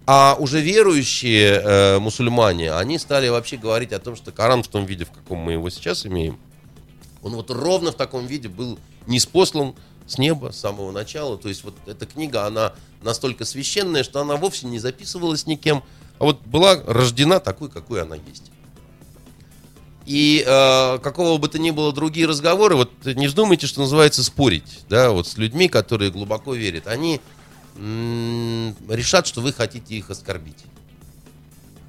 [0.06, 4.84] А уже верующие э, мусульмане, они стали вообще говорить о том, что Коран в том
[4.84, 6.38] виде, в каком мы его сейчас имеем,
[7.22, 9.74] он вот ровно в таком виде был неспослан
[10.06, 11.38] с неба с самого начала.
[11.38, 15.84] То есть вот эта книга, она настолько священная, что она вовсе не записывалась никем,
[16.18, 18.51] а вот была рождена такой, какой она есть.
[20.04, 24.80] И э, какого бы то ни было другие разговоры, вот не вздумайте, что называется, спорить,
[24.88, 26.88] да, вот с людьми, которые глубоко верят.
[26.88, 27.20] Они
[27.76, 30.64] м- решат, что вы хотите их оскорбить.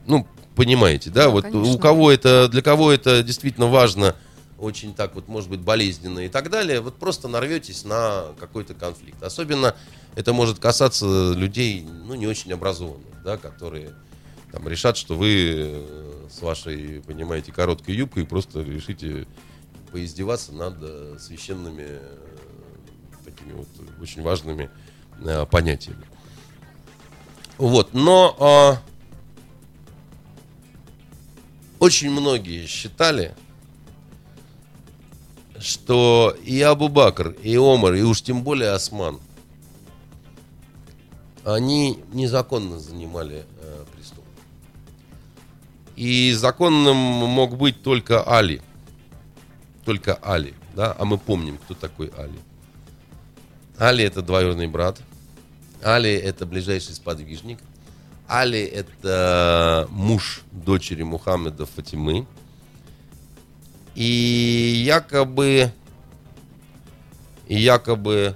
[0.05, 1.73] Ну, понимаете, да, Да, вот конечно.
[1.73, 4.15] у кого это, для кого это действительно важно,
[4.59, 9.21] очень так вот, может быть, болезненно и так далее, вот просто нарветесь на какой-то конфликт.
[9.23, 9.75] Особенно
[10.15, 13.89] это может касаться людей, ну, не очень образованных, да, которые
[14.53, 19.27] там решат, что вы э, с вашей, понимаете, короткой юбкой просто решите
[19.91, 22.17] поиздеваться над э, священными э,
[23.25, 23.67] такими вот
[23.99, 24.69] очень важными
[25.25, 26.05] э, понятиями.
[27.57, 28.77] Вот, но а,
[31.79, 33.35] очень многие считали,
[35.59, 39.19] что и Абу Бакр, и Омар, и уж тем более Осман,
[41.43, 43.52] они незаконно занимали э.
[45.95, 48.61] И законным мог быть только Али.
[49.85, 50.95] Только Али, да?
[50.97, 52.39] А мы помним, кто такой Али.
[53.77, 54.99] Али это двоюродный брат.
[55.83, 57.59] Али это ближайший сподвижник.
[58.27, 62.25] Али это муж дочери Мухаммеда Фатимы.
[63.93, 65.71] И якобы,
[67.47, 68.35] и якобы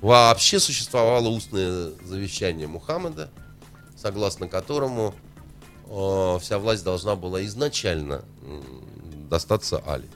[0.00, 3.30] вообще существовало устное завещание Мухаммеда,
[3.96, 5.14] согласно которому
[5.88, 8.24] э, вся власть должна была изначально
[9.28, 10.08] достаться Али.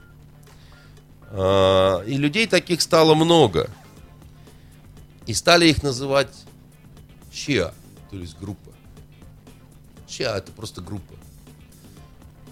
[1.31, 3.69] Э, и людей таких стало много.
[5.25, 6.33] И стали их называть
[7.33, 7.73] Шиа,
[8.11, 8.71] то есть группа.
[10.07, 11.13] Шиа это просто группа.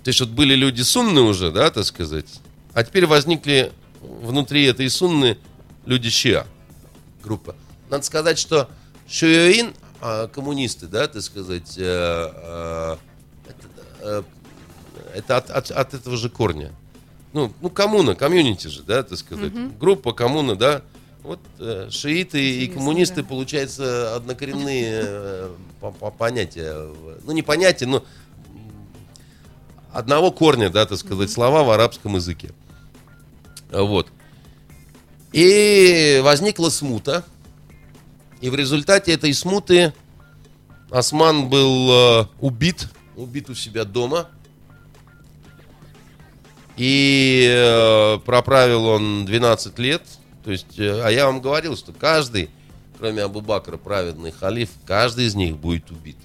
[0.03, 2.39] То есть вот были люди сунны уже, да, так сказать,
[2.73, 5.38] а теперь возникли внутри этой сунны
[5.86, 6.47] люди Шиа,
[7.21, 7.55] группа.
[7.89, 8.69] Надо сказать, что
[9.07, 12.97] Шиоин, а, коммунисты, да, так сказать, э,
[14.01, 14.25] это,
[14.95, 16.71] э, это от, от- от этого же корня.
[17.33, 19.53] Ну, ну, коммуна, комьюнити же, да, так сказать.
[19.79, 20.81] Группа, коммуна, да.
[21.23, 23.27] Вот э, шииты и Интересно, коммунисты, да.
[23.29, 26.73] получается, однокоренные э, по- по- понятия.
[27.23, 28.03] Ну, не понятия, но
[29.93, 32.51] одного корня, да, так сказать, слова в арабском языке.
[33.71, 34.07] Вот.
[35.31, 37.23] И возникла смута.
[38.41, 39.93] И в результате этой смуты
[40.89, 44.28] Осман был э, убит, убит у себя дома.
[46.78, 50.04] И э, проправил он 12 лет.
[50.43, 52.50] То есть, э, а я вам говорил, что каждый,
[52.97, 56.17] кроме Абу Бакра, праведный халиф, каждый из них будет убит.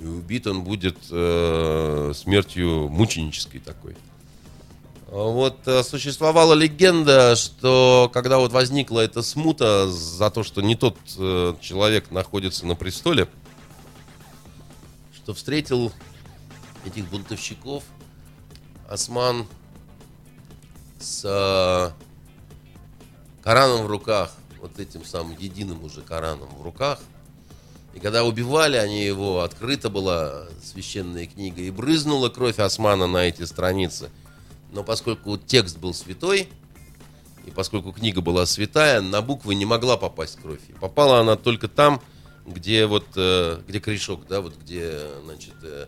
[0.00, 3.96] И убит он будет э, смертью мученической такой.
[5.12, 10.96] Вот э, существовала легенда, что когда вот возникла эта смута за то, что не тот
[11.18, 13.28] э, человек находится на престоле,
[15.22, 15.92] что встретил
[16.84, 17.84] этих бунтовщиков
[18.88, 19.46] Осман
[20.98, 21.90] с э,
[23.42, 26.98] Кораном в руках, вот этим самым единым уже Кораном в руках.
[27.94, 33.44] И когда убивали они его, открыта была священная книга, и брызнула кровь Османа на эти
[33.44, 34.10] страницы.
[34.72, 36.48] Но поскольку текст был святой,
[37.44, 40.60] и поскольку книга была святая, на буквы не могла попасть кровь.
[40.68, 42.00] И попала она только там,
[42.46, 45.86] где вот, э, где корешок, да, вот где, значит, э,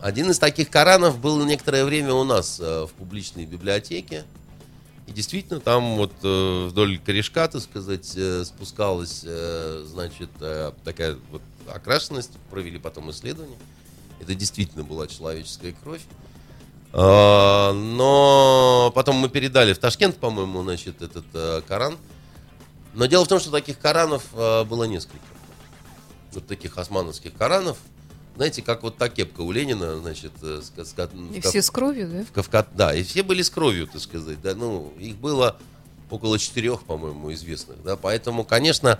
[0.00, 4.24] один из таких Коранов был некоторое время у нас э, в публичной библиотеке.
[5.08, 10.30] И действительно, там вот вдоль корешка, так сказать, спускалась, значит,
[10.84, 12.30] такая вот окрашенность.
[12.50, 13.58] Провели потом исследование.
[14.20, 16.02] Это действительно была человеческая кровь.
[16.92, 21.98] А, Но потом мы передали в Ташкент, по-моему, значит, этот Коран.
[22.94, 25.18] Но дело в том, что таких Коранов э, было несколько.
[26.32, 27.78] Вот таких османовских Коранов.
[28.36, 30.94] Знаете, как вот та кепка у Ленина, значит, э, с с
[31.34, 32.24] И в все с кровью, да?
[32.24, 34.40] в Кавка- Да, и все были с кровью, так сказать.
[34.40, 35.58] Да, ну, их было
[36.10, 37.82] около четырех, по-моему, известных.
[37.82, 38.98] Да, поэтому, конечно,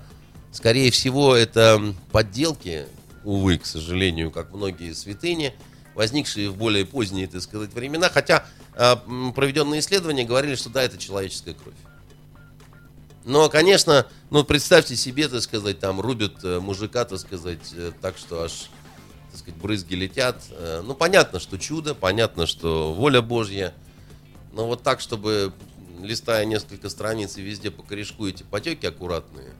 [0.53, 2.87] скорее всего, это подделки,
[3.25, 5.55] увы, к сожалению, как многие святыни,
[5.95, 8.09] возникшие в более поздние, так сказать, времена.
[8.11, 11.75] Хотя м, проведенные исследования говорили, что да, это человеческая кровь.
[13.25, 18.19] Но, конечно, ну, представьте себе, так сказать, там рубят э, мужика, так сказать, э, так
[18.19, 18.69] что аж,
[19.31, 20.43] так сказать, брызги летят.
[20.51, 23.75] Э, Ну, понятно, что чудо, понятно, что воля Божья.
[24.53, 25.53] Но вот так, чтобы,
[26.01, 29.53] листая несколько страниц и везде по корешку эти потеки аккуратные,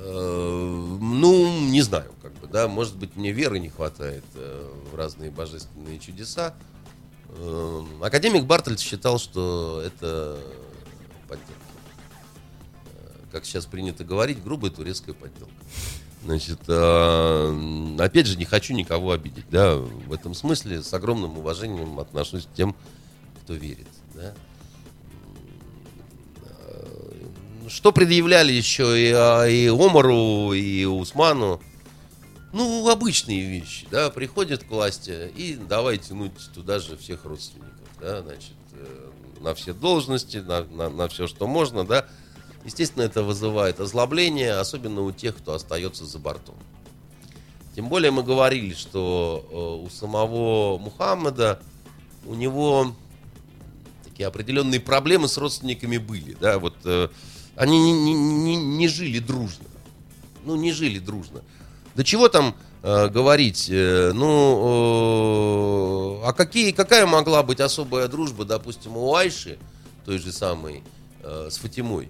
[0.00, 5.98] ну, не знаю, как бы, да, может быть, мне веры не хватает в разные божественные
[5.98, 6.54] чудеса.
[8.00, 10.38] Академик Бартольд считал, что это
[11.28, 11.67] подделка.
[13.30, 15.52] Как сейчас принято говорить, грубая турецкая подделка.
[16.24, 22.00] Значит, э, опять же, не хочу никого обидеть, да, в этом смысле с огромным уважением
[22.00, 22.74] отношусь к тем,
[23.42, 24.34] кто верит, да.
[26.42, 31.60] Э, Что предъявляли еще и, а, и Омару, и Усману?
[32.52, 38.22] Ну, обычные вещи, да, приходят к власти и давай тянуть туда же всех родственников, да,
[38.22, 39.10] значит, э,
[39.40, 42.06] на все должности, на, на, на все, что можно, да.
[42.64, 46.56] Естественно, это вызывает озлобление, особенно у тех, кто остается за бортом.
[47.74, 51.60] Тем более мы говорили, что э, у самого Мухаммеда,
[52.26, 52.92] у него
[54.04, 57.08] такие определенные проблемы с родственниками были, да, вот э,
[57.54, 59.64] они не- не- не жили дружно,
[60.44, 61.42] ну, не жили дружно.
[61.94, 68.44] Да чего там э, говорить, э, ну, э, а какие, какая могла быть особая дружба,
[68.44, 69.56] допустим, у Айши,
[70.04, 70.82] той же самой,
[71.22, 72.08] э, с Фатимой?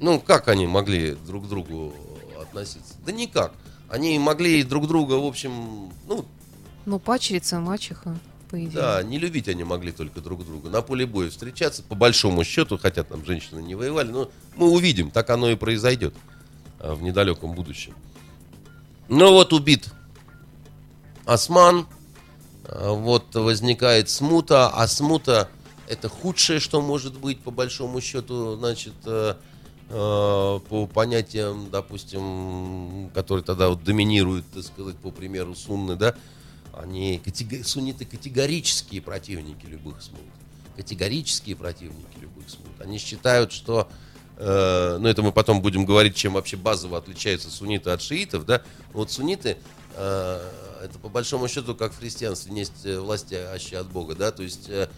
[0.00, 1.92] Ну, как они могли друг к другу
[2.40, 2.94] относиться?
[3.04, 3.52] Да никак.
[3.88, 6.24] Они могли друг друга, в общем, ну,
[6.86, 8.16] Ну, пачерица, мачеха,
[8.50, 8.70] по идее.
[8.70, 10.68] да, не любить они могли только друг друга.
[10.70, 15.10] На поле боя встречаться, по большому счету, хотя там женщины не воевали, но мы увидим,
[15.10, 16.14] так оно и произойдет
[16.80, 17.94] а, в недалеком будущем.
[19.08, 19.88] Ну вот убит
[21.24, 21.86] Осман,
[22.64, 25.48] а, вот возникает смута, а смута
[25.86, 29.34] это худшее, что может быть, по большому счету, значит, э,
[29.88, 36.14] по понятиям, допустим, которые тогда вот доминируют, так сказать, по примеру сунны, да,
[36.74, 40.20] они катего- сунниты категорические противники любых смут.
[40.76, 42.68] Категорические противники любых смут.
[42.80, 43.88] Они считают, что
[44.36, 48.62] э, ну это мы потом будем говорить, чем вообще базово отличаются сунниты от шиитов, да.
[48.92, 49.56] Вот сунниты
[49.96, 50.50] э,
[50.82, 54.42] это по большому счету как в христианстве есть э, власти аще от Бога, да, то
[54.42, 54.88] есть э,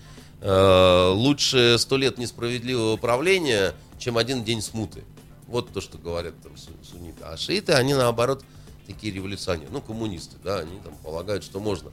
[0.40, 5.04] э, лучше сто лет несправедливого правления, чем один день смуты.
[5.46, 7.22] Вот то, что говорят там су- сунниты.
[7.22, 8.42] А шииты, они наоборот
[8.86, 11.90] такие революционеры, ну, коммунисты, да, они там полагают, что можно,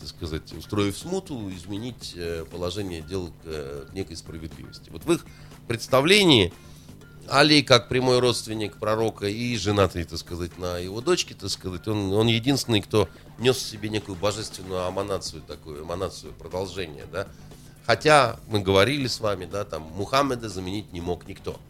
[0.00, 4.88] так сказать, устроив смуту, изменить э, положение дел к, э, к некой справедливости.
[4.90, 5.26] Вот в их
[5.66, 6.52] представлении
[7.28, 12.12] Али, как прямой родственник пророка и женатый, так сказать, на его дочке, так сказать, он,
[12.12, 13.08] он единственный, кто
[13.38, 17.26] нес в себе некую божественную аманацию, такую эманацию, продолжение, да.
[17.86, 21.60] Хотя мы говорили с вами, да, там Мухаммеда заменить не мог никто.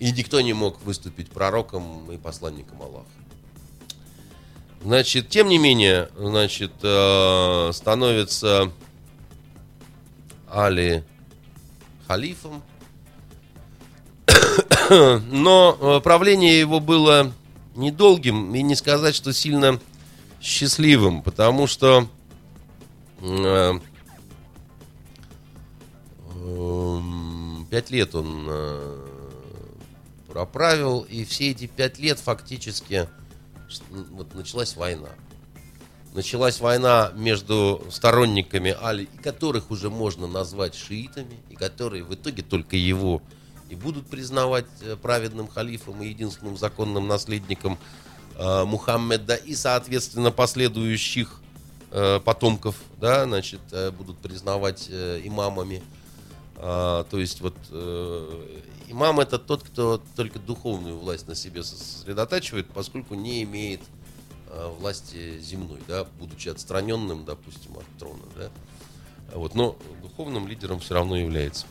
[0.00, 3.06] И никто не мог выступить пророком и посланником Аллаха.
[4.82, 8.70] Значит, тем не менее, значит, э, становится
[10.50, 11.04] Али
[12.06, 12.62] халифом.
[15.30, 17.32] Но э, правление его было
[17.76, 19.80] недолгим и не сказать, что сильно
[20.42, 22.08] счастливым, потому что
[23.20, 23.78] э,
[27.70, 29.06] пять лет он э,
[30.28, 33.08] проправил, и все эти пять лет фактически
[34.10, 35.08] вот началась война.
[36.12, 42.76] Началась война между сторонниками Али, которых уже можно назвать шиитами, и которые в итоге только
[42.76, 43.20] его
[43.70, 47.78] и будут признавать э, праведным халифом и единственным законным наследником
[48.36, 51.40] э, Мухаммеда и, соответственно, последующих
[51.90, 55.82] э, потомков, да, значит, э, будут признавать э, имамами.
[56.66, 58.58] А, то есть вот э,
[58.88, 63.82] имам это тот, кто только духовную власть на себе сосредотачивает, поскольку не имеет
[64.48, 68.50] э, власти земной, да, будучи отстраненным, допустим, от трона, да.
[69.34, 71.66] Вот, но духовным лидером все равно является.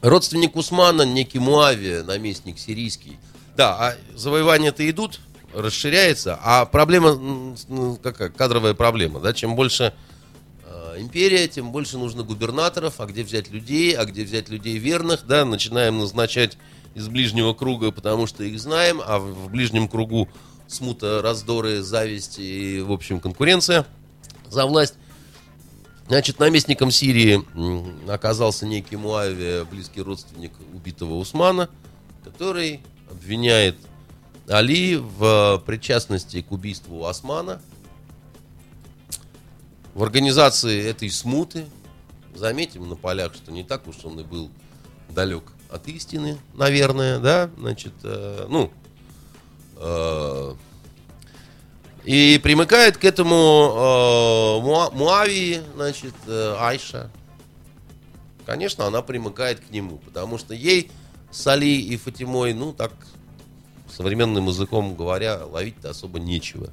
[0.00, 3.16] Родственник Усмана, некий Муавия, наместник сирийский.
[3.56, 5.20] Да, а завоевания-то идут,
[5.54, 7.56] расширяется, а проблема,
[8.02, 9.94] какая, кадровая проблема, да, чем больше
[11.00, 15.44] империя, тем больше нужно губернаторов, а где взять людей, а где взять людей верных, да,
[15.44, 16.58] начинаем назначать
[16.94, 20.28] из ближнего круга, потому что их знаем, а в ближнем кругу
[20.66, 23.86] смута, раздоры, зависть и, в общем, конкуренция
[24.48, 24.94] за власть.
[26.08, 27.44] Значит, наместником Сирии
[28.10, 31.68] оказался некий Муавия, близкий родственник убитого Усмана,
[32.24, 32.80] который
[33.10, 33.76] обвиняет
[34.48, 37.60] Али в причастности к убийству Османа,
[39.94, 41.66] в организации этой смуты.
[42.34, 44.50] Заметим на полях, что не так уж он и был
[45.10, 48.70] далек от истины, наверное, да, значит, э, ну,
[49.76, 50.54] э,
[52.04, 57.10] и примыкает к этому э, Муа- Муавии, значит, э, Айша.
[58.46, 60.90] Конечно, она примыкает к нему, потому что ей
[61.30, 62.92] с Али и Фатимой, ну, так,
[63.90, 66.70] современным языком говоря, ловить-то особо нечего.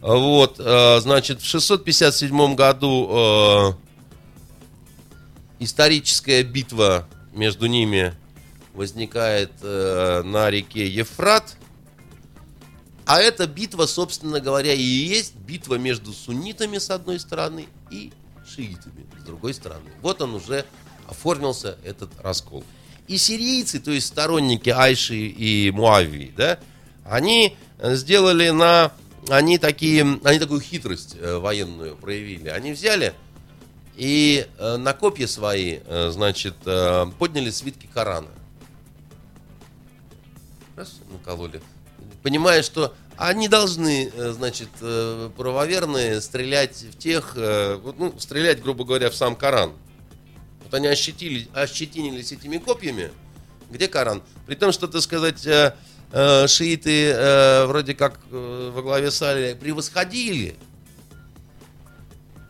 [0.00, 3.72] Вот, э, значит, в 657 году э,
[5.58, 8.14] историческая битва между ними
[8.72, 11.56] возникает э, на реке Ефрат.
[13.04, 18.12] А эта битва, собственно говоря, и есть битва между суннитами с одной стороны и
[18.46, 19.90] шиитами с другой стороны.
[20.00, 20.64] Вот он уже
[21.08, 22.64] оформился, этот раскол.
[23.06, 26.58] И сирийцы, то есть сторонники Айши и Муавии, да,
[27.04, 28.92] они сделали на...
[29.28, 32.48] Они, такие, они такую хитрость э, военную проявили.
[32.48, 33.12] Они взяли
[33.96, 36.56] и э, на копья свои, э, значит,
[37.18, 38.30] подняли свитки Корана.
[40.76, 41.60] Раз, накололи.
[42.22, 44.68] Понимая, что они должны, значит,
[45.36, 49.72] правоверные стрелять в тех, ну, стрелять, грубо говоря, в сам Коран.
[50.64, 53.10] Вот они ощетили, ощетинились этими копьями.
[53.70, 54.22] Где Коран?
[54.46, 55.46] При том, что, так сказать,
[56.12, 60.56] э, э, шииты э, вроде как э, во главе с Али превосходили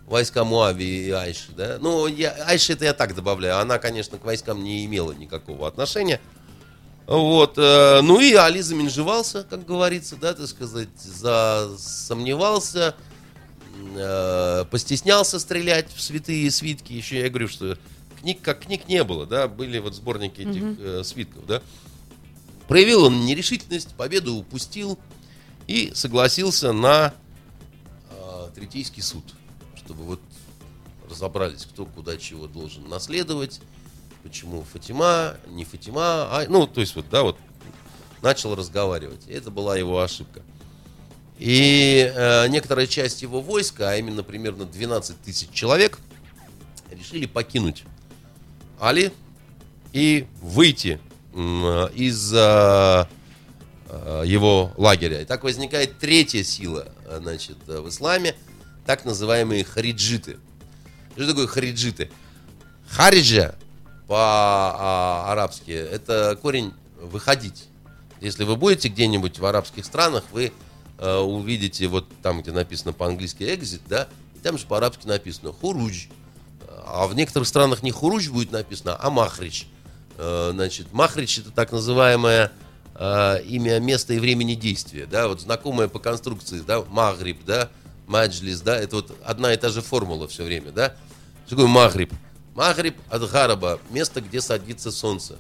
[0.07, 1.79] войска Муави и Айши, да?
[1.81, 3.59] Ну, я, Айши это я так добавляю.
[3.59, 6.21] Она, конечно, к войскам не имела никакого отношения.
[7.07, 12.95] Вот, э, ну и Али заменжевался, как говорится, да, так сказать, засомневался,
[13.97, 16.93] э, постеснялся стрелять в святые свитки.
[16.93, 17.77] Еще я говорю, что
[18.21, 21.63] книг как книг не было, да, были вот сборники этих э, свитков, да.
[22.71, 24.99] Проявил он нерешительность, победу упустил
[25.67, 27.13] и согласился на
[28.11, 29.25] э, Третейский суд
[29.91, 30.21] чтобы вот
[31.11, 33.61] разобрались, кто куда чего должен наследовать,
[34.23, 37.37] почему Фатима, не Фатима, а, ну, то есть вот, да, вот
[38.23, 39.27] начал разговаривать.
[39.27, 40.43] Это была его ошибка.
[41.39, 45.99] И э, некоторая часть его войска, а именно примерно 12 тысяч человек,
[46.93, 47.83] решили покинуть
[48.79, 49.13] Али
[49.93, 51.01] и выйти
[51.35, 53.07] из э,
[54.25, 55.23] его лагеря.
[55.23, 56.89] И так возникает третья сила
[57.21, 58.35] значит, в исламе–
[58.91, 60.39] так называемые хариджиты.
[61.15, 62.11] Что такое хариджиты?
[62.89, 63.55] Хариджа
[64.09, 67.69] по-арабски это корень выходить.
[68.21, 70.53] Если вы будете где-нибудь в арабских странах, вы
[70.99, 76.09] э, увидите вот там, где написано по-английски exit, да, и там же по-арабски написано хуруджь.
[76.85, 79.69] А в некоторых странах не хуруджь будет написано, а махрич.
[80.23, 82.53] Э, значит, махрич это так называемое
[82.95, 87.71] э, имя места и времени действия, да, вот знакомое по конструкции, да, магриб, да,
[88.07, 90.95] маджлис, да, это вот одна и та же формула все время, да.
[91.47, 92.13] Что такое магриб?
[92.55, 95.39] Магриб от гараба, место, где садится солнце.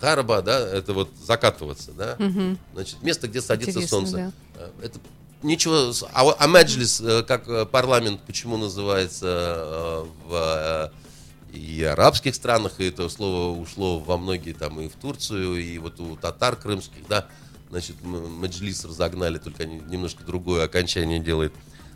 [0.00, 2.16] Гараба, да, это вот закатываться, да.
[2.20, 2.56] Угу.
[2.74, 4.16] Значит, место, где садится Интересно, солнце.
[4.16, 4.32] Да.
[4.60, 5.00] Э, это
[5.42, 5.92] ничего.
[6.12, 10.92] А, а маджлис, как парламент, почему называется в
[11.54, 16.00] и арабских странах, и это слово ушло во многие там и в Турцию, и вот
[16.00, 17.26] у татар крымских, да,
[17.70, 21.52] значит, маджлис разогнали, только они немножко другое окончание делает.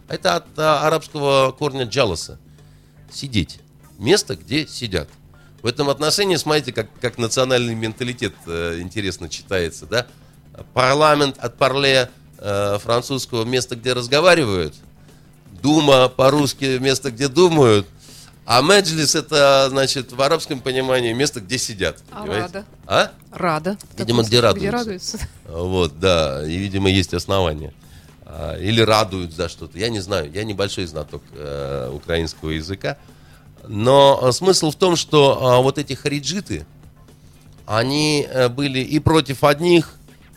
[0.08, 2.38] Это от а, арабского корня джаласа.
[3.10, 3.60] Сидеть.
[3.98, 5.08] Место, где сидят.
[5.62, 10.06] В этом отношении, смотрите, как, как национальный менталитет э, интересно читается, да?
[10.72, 14.74] Парламент от парле э, французского место, где разговаривают.
[15.60, 17.86] Дума по-русски место, где думают.
[18.50, 21.98] А меджлис это, значит, в арабском понимании место, где сидят.
[22.10, 22.42] А понимаете?
[22.44, 22.64] рада?
[22.86, 23.10] А?
[23.30, 23.76] Рада.
[23.98, 24.68] Видимо, где радуются.
[24.68, 25.18] Где радуются.
[25.46, 26.46] Вот, да.
[26.46, 27.74] И, видимо, есть основания.
[28.24, 29.78] А, или радуют за что-то.
[29.78, 32.96] Я не знаю, я небольшой знаток э, украинского языка.
[33.66, 36.64] Но э, смысл в том, что э, вот эти хариджиты,
[37.66, 39.92] они э, были и против одних,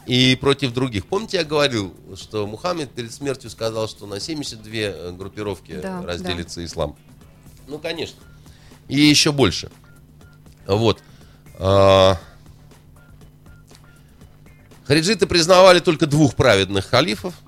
[0.05, 1.05] и против других.
[1.05, 6.59] Помните, я говорил, что Мухаммед перед смертью сказал, что на 72 э, группировки да, разделится
[6.59, 6.66] да.
[6.66, 6.97] ислам?
[7.72, 8.19] Ну, конечно.
[8.88, 9.72] И еще больше.
[10.67, 11.01] Вот.
[11.57, 12.19] А,
[14.86, 17.34] хариджиты признавали только двух праведных халифов–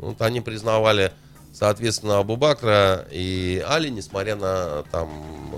[0.00, 1.12] вот они признавали,
[1.52, 5.10] соответственно, Абу Бакра и Али, несмотря на там,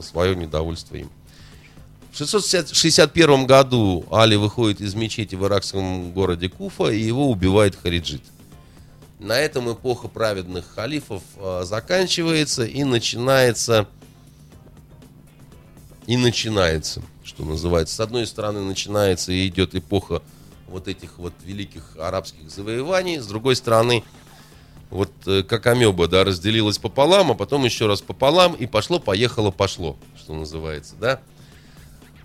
[0.02, 1.10] свое недовольство им.
[2.10, 8.22] В 661 году Али выходит из мечети в иракском городе Куфа, и его убивает Хариджит.
[9.22, 13.86] На этом эпоха праведных халифов а, заканчивается и начинается
[16.08, 17.94] и начинается, что называется.
[17.94, 20.22] С одной стороны, начинается и идет эпоха
[20.66, 24.02] вот этих вот великих арабских завоеваний, с другой стороны,
[24.90, 29.52] вот э, как амеба, да, разделилась пополам, а потом еще раз пополам, и пошло, поехало,
[29.52, 31.20] пошло, что называется, да.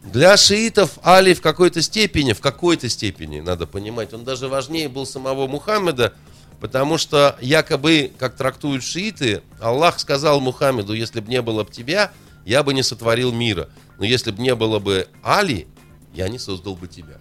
[0.03, 5.05] Для шиитов Али в какой-то степени, в какой-то степени, надо понимать, он даже важнее был
[5.05, 6.15] самого Мухаммеда,
[6.59, 12.11] потому что якобы, как трактуют шииты, Аллах сказал Мухаммеду, если бы не было бы тебя,
[12.45, 13.69] я бы не сотворил мира.
[13.97, 15.67] Но если бы не было бы Али,
[16.13, 17.17] я не создал бы тебя.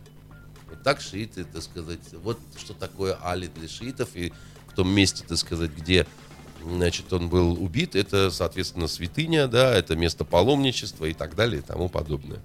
[0.68, 4.32] Вот так шииты, так сказать, вот что такое Али для шиитов, и
[4.68, 6.06] в том месте, так сказать, где
[6.62, 11.62] значит, он был убит, это, соответственно, святыня, да, это место паломничества и так далее и
[11.62, 12.40] тому подобное.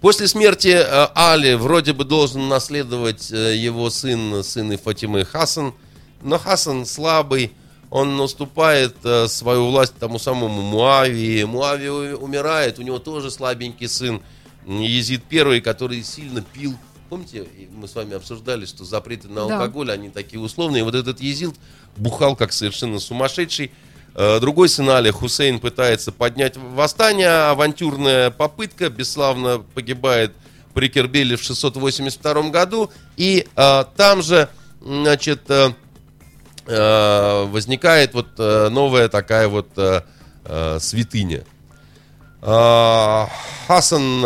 [0.00, 5.74] После смерти э, Али вроде бы должен наследовать э, его сын, сын Фатимы Хасан,
[6.22, 7.52] но Хасан слабый,
[7.90, 11.44] он наступает э, свою власть тому самому Муавии.
[11.44, 14.20] Муавия умирает, у него тоже слабенький сын
[14.66, 16.74] Езид первый, который сильно пил.
[17.08, 19.54] Помните, мы с вами обсуждали, что запреты на Да.
[19.58, 20.82] алкоголь, они такие условные.
[20.82, 21.54] Вот этот Езид
[21.96, 23.70] бухал как совершенно сумасшедший.
[24.18, 27.50] Э, Другой сын Али, Хусейн, пытается поднять восстание.
[27.50, 30.32] Авантюрная попытка бесславно погибает
[30.72, 32.90] при Кербеле в 682 году.
[33.18, 34.48] И э, там же,
[34.80, 35.74] значит, э,
[36.66, 40.00] э, возникает вот э, новая такая вот э,
[40.46, 41.44] э, святыня.
[42.40, 43.28] А,
[43.66, 44.22] Хасан,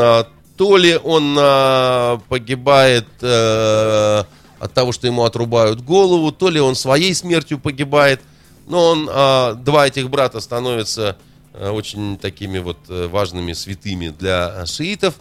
[0.57, 4.25] то ли он а, погибает э,
[4.59, 8.21] от того, что ему отрубают голову, то ли он своей смертью погибает.
[8.71, 11.17] Но он, а, два этих брата становятся
[11.53, 15.17] а, очень такими вот э, важными святыми для шиитов.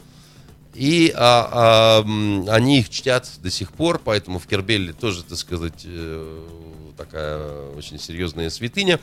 [0.75, 5.81] И а, а, они их чтят до сих пор, поэтому в Кербеле тоже, так сказать,
[5.83, 6.47] э,
[6.95, 8.99] такая очень серьезная святыня.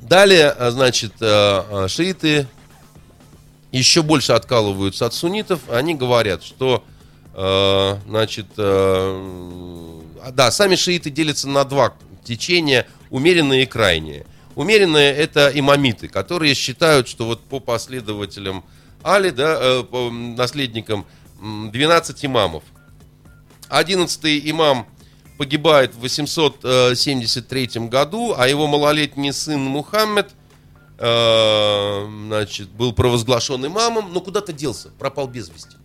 [0.00, 2.48] Далее, значит, э, шииты
[3.72, 5.60] еще больше откалываются от суннитов.
[5.68, 6.82] Они говорят, что,
[7.34, 10.00] э, значит, э,
[10.32, 11.92] да, сами шииты делятся на два
[12.26, 14.26] течения, умеренные и крайние.
[14.54, 18.64] Умеренные это имамиты, которые считают, что вот по последователям
[19.02, 21.06] Али, да, э, по наследникам
[21.40, 22.64] м, 12 имамов.
[23.68, 24.86] 11 имам
[25.38, 30.30] погибает в 873 году, а его малолетний сын Мухаммед
[30.98, 35.76] э, значит, был провозглашен имамом, но куда-то делся, пропал без вести.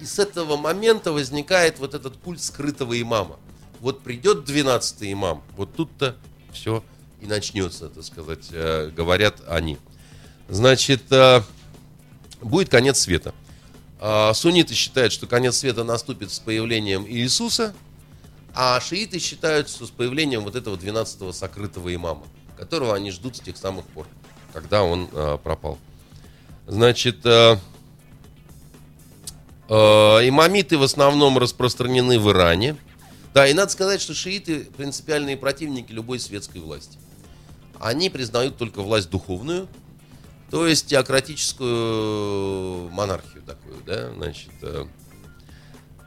[0.00, 3.38] И с этого момента возникает вот этот культ скрытого имама.
[3.80, 6.16] Вот придет 12 имам, вот тут-то
[6.52, 6.82] все
[7.20, 9.78] и начнется, так сказать, э, говорят они.
[10.48, 11.42] Значит, э,
[12.40, 13.34] будет конец света.
[13.98, 17.74] А, Сунниты считают, что конец света наступит с появлением Иисуса,
[18.54, 22.24] а шииты считают, что с появлением вот этого 12-го сокрытого имама,
[22.56, 24.06] которого они ждут с тех самых пор,
[24.54, 25.78] когда он э, пропал.
[26.66, 27.24] Значит,
[29.68, 32.76] имамиты в основном распространены в Иране.
[33.32, 36.98] Да, и надо сказать, что шииты принципиальные противники любой светской власти.
[37.78, 39.68] Они признают только власть духовную,
[40.50, 44.84] то есть теократическую монархию такую, да, значит, э,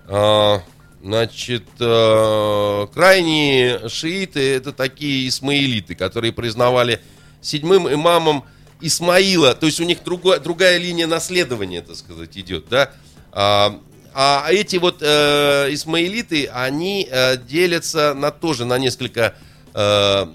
[0.07, 0.61] а,
[1.01, 7.01] значит, э, крайние шииты это такие исмаилиты, которые признавали
[7.41, 8.43] седьмым имамом
[8.82, 12.91] Исмаила, то есть у них другая, другая линия наследования, так сказать, идет, да,
[13.32, 13.80] а,
[14.14, 19.36] а эти вот э, исмаилиты, они э, делятся на тоже на несколько
[19.74, 20.26] э,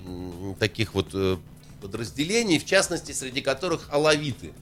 [0.59, 1.37] таких вот э,
[1.81, 4.53] подразделений, в частности, среди которых алавиты.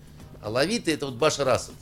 [0.42, 1.74] Алавиты это вот Башар Асад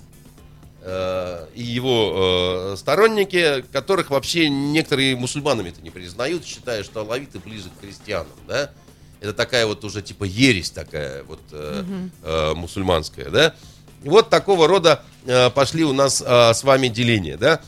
[0.83, 7.41] э, и его э, сторонники, которых вообще некоторые мусульманами это не признают, считая, что алавиты
[7.41, 8.71] ближе к христианам, да?
[9.21, 11.85] Это такая вот уже типа ересь такая вот э,
[12.23, 13.55] э, мусульманская, да?
[14.03, 15.03] И вот такого рода
[15.55, 17.61] пошли у нас э, с вами деления, да?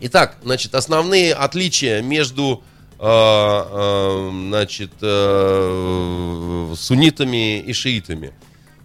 [0.00, 2.62] Итак, значит, основные отличия между
[2.98, 8.32] э, э, значит, э, суннитами и шиитами.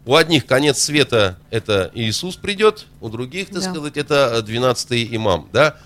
[0.06, 3.72] У одних конец света это Иисус придет, у других, так Да.
[3.72, 5.78] сказать, это 12 имам, да?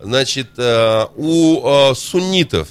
[0.00, 2.68] Значит, э, у э, суннитов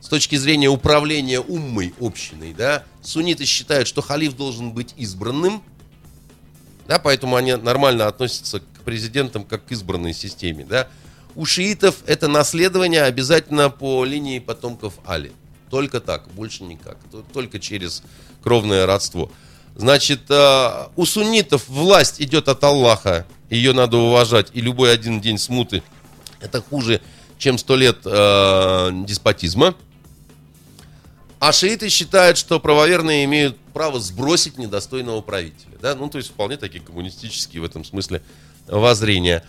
[0.00, 5.62] с точки зрения управления уммой общиной, да, сунниты считают, что халиф должен быть избранным,
[6.88, 10.88] да, поэтому они нормально относятся к президентам как к избранной системе, да.
[11.34, 15.32] У шиитов это наследование обязательно по линии потомков Али.
[15.70, 16.96] Только так, больше никак.
[17.10, 18.02] То- Только через
[18.42, 19.30] кровное родство.
[19.74, 25.38] Значит, э, у суннитов власть идет от Аллаха, ее надо уважать, и любой один день
[25.38, 25.82] смуты
[26.40, 27.00] это хуже,
[27.38, 29.74] чем сто лет э, деспотизма.
[31.38, 35.76] А шииты считают, что правоверные имеют право сбросить недостойного правителя.
[35.82, 35.94] Да?
[35.94, 38.22] Ну, то есть вполне такие коммунистические в этом смысле
[38.66, 39.44] воззрения.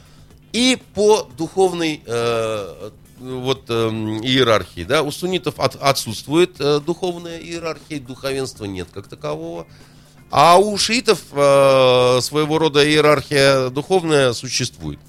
[0.52, 4.84] И по духовной э, вот, эм, иерархии.
[4.84, 5.04] Да?
[5.04, 9.66] У суннитов от- отсутствует э, духовная иерархия, духовенства нет как такового.
[10.30, 15.00] А у шиитов э, своего рода иерархия духовная существует.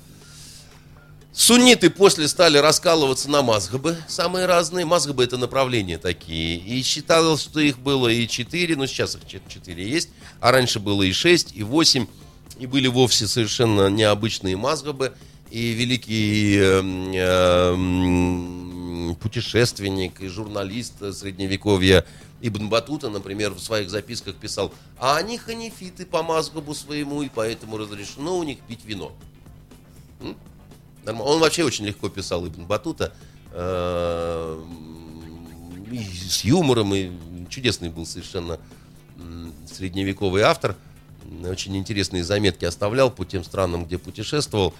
[1.38, 4.84] Сунниты после стали раскалываться на мазгабы, самые разные.
[4.84, 6.58] Мазгабы это направления такие.
[6.58, 10.08] И считалось, что их было и 4, но сейчас их чет- 4 есть.
[10.40, 12.08] А раньше было и 6, и 8.
[12.58, 15.12] и были вовсе совершенно необычные мазгабы,
[15.48, 16.82] и великий э,
[17.14, 22.04] э, путешественник, и журналист средневековья
[22.40, 27.78] Ибн Батута, например, в своих записках писал, а они ханифиты по мазгабу своему, и поэтому
[27.78, 29.12] разрешено у них пить вино.
[31.08, 33.12] Он вообще очень легко писал Ибн Батута,
[33.52, 34.62] э,
[35.90, 35.98] и
[36.28, 37.10] с юмором, и
[37.48, 38.58] чудесный был совершенно
[39.72, 40.76] средневековый автор.
[41.46, 44.74] Очень интересные заметки оставлял по тем странам, где путешествовал.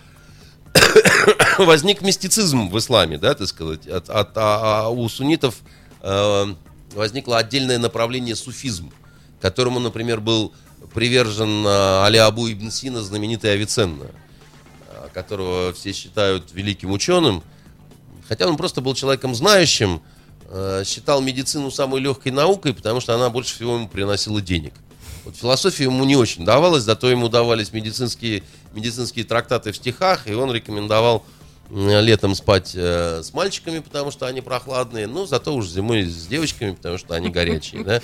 [1.58, 3.86] Возник мистицизм в исламе, да, так сказать.
[3.86, 5.56] От, от- а- а у суннитов
[6.02, 6.44] э,
[6.94, 8.92] возникло отдельное направление суфизм,
[9.40, 10.52] которому, например, был
[10.94, 14.06] привержен э, Али Абу Ибн Сина, знаменитый Авиценна,
[15.18, 17.42] которого все считают великим ученым,
[18.28, 20.00] хотя он просто был человеком знающим,
[20.48, 24.74] э, считал медицину самой легкой наукой, потому что она больше всего ему приносила денег.
[25.24, 30.34] Вот философия ему не очень давалась, зато ему давались медицинские, медицинские трактаты в стихах, и
[30.34, 31.24] он рекомендовал
[31.70, 36.26] м, летом спать э, с мальчиками, потому что они прохладные, ну, зато уж зимой с
[36.26, 38.00] девочками, потому что они горячие, да.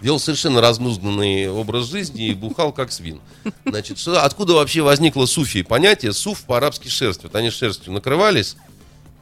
[0.00, 3.20] Вел совершенно разнузданный образ жизни и бухал как свин.
[3.66, 5.62] Значит, что, откуда вообще возникло суфи?
[5.62, 7.24] Понятие суф по-арабски шерсть.
[7.24, 8.56] Вот они шерстью накрывались,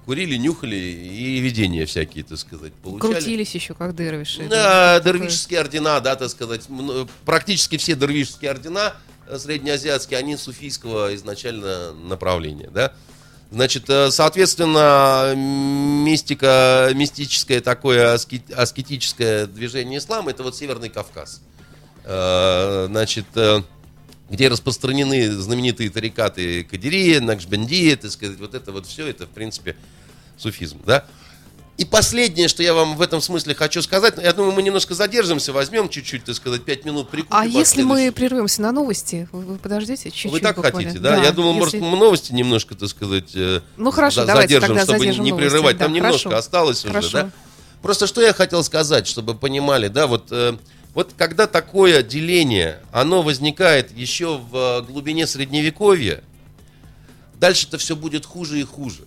[0.05, 3.15] курили, нюхали и видения всякие, так сказать, получали.
[3.15, 4.47] Крутились еще, как дервиши.
[4.49, 6.63] Да, Такое- дервишеские ордена, да, так сказать.
[7.25, 8.95] Практически все дервишеские ордена
[9.27, 12.93] э, среднеазиатские, они суфийского изначально направления, да.
[13.51, 21.43] Значит, э, соответственно, мистика, мистическое такое аскет- аскетическое движение ислама, это вот Северный Кавказ.
[22.05, 23.63] Э, Значит, э,
[24.29, 29.77] где распространены знаменитые тарикаты Кадирия, Накшбендия, так сказать, вот это вот все, это, в принципе,
[30.37, 31.05] суфизм, да.
[31.77, 35.53] И последнее, что я вам в этом смысле хочу сказать, я думаю, мы немножко задержимся,
[35.53, 37.37] возьмем чуть-чуть, так сказать, пять минут прикупим.
[37.37, 40.79] А если мы прервемся на новости, вы, вы подождите чуть-чуть Вы так буквально.
[40.89, 41.23] хотите, да?
[41.23, 44.69] Я думал, если- может, мы новости немножко, так сказать, э, Ну, хорошо, за- давайте задержим,
[44.69, 45.49] тогда чтобы задержим не новости.
[45.51, 45.77] прерывать.
[45.77, 46.39] Да, Там немножко хорошо.
[46.39, 47.11] осталось уже, Хорошо.
[47.13, 47.31] да?
[47.83, 50.57] Просто что я хотел сказать, чтобы понимали, да, вот, э,
[50.95, 56.23] вот когда такое деление, оно возникает еще в э, глубине средневековья,
[57.39, 59.03] дальше-то все будет хуже и хуже.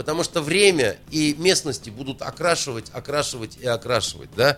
[0.00, 4.56] Потому что время и местности будут окрашивать, окрашивать и окрашивать, да.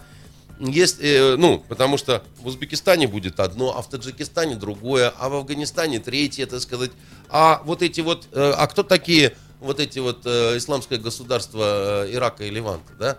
[0.61, 5.35] Есть, э, ну, потому что в Узбекистане будет одно, а в Таджикистане другое, а в
[5.35, 6.93] Афганистане третье, так сказать.
[7.29, 12.15] А вот эти вот, э, а кто такие вот эти вот э, исламское государство э,
[12.15, 13.19] Ирака и Ливанта, да?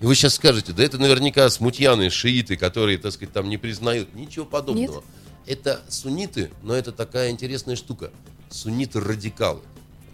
[0.00, 4.14] И вы сейчас скажете, да это наверняка смутьяны, шииты, которые, так сказать, там не признают.
[4.14, 5.04] Ничего подобного.
[5.44, 8.12] Это сунниты, но это такая интересная штука.
[8.48, 9.60] Сунниты-радикалы.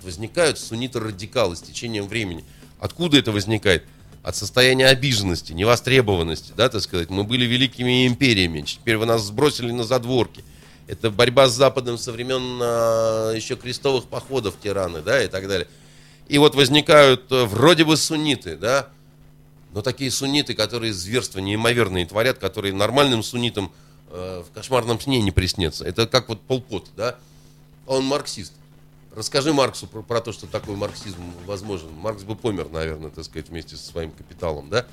[0.02, 2.44] Возникают сунниты-радикалы с течением времени.
[2.78, 3.84] Откуда это возникает?
[4.22, 7.08] От состояния обиженности, невостребованности, да, так сказать.
[7.10, 10.44] Мы были великими империями, теперь вы нас сбросили на задворки.
[10.86, 15.68] Это борьба с Западом со времен а, еще крестовых походов тираны, да, и так далее.
[16.28, 18.88] И вот возникают э, вроде бы сунниты, да,
[19.72, 23.72] но такие сунниты, которые зверства неимоверные творят, которые нормальным суннитам
[24.10, 25.84] э, в кошмарном сне не приснятся.
[25.84, 27.16] Это как вот Полпот, да?
[27.86, 28.52] Он марксист.
[29.14, 31.90] Расскажи Марксу про, про то, что такой марксизм возможен.
[31.92, 34.86] Маркс бы помер, наверное, так сказать, вместе со своим капиталом, да?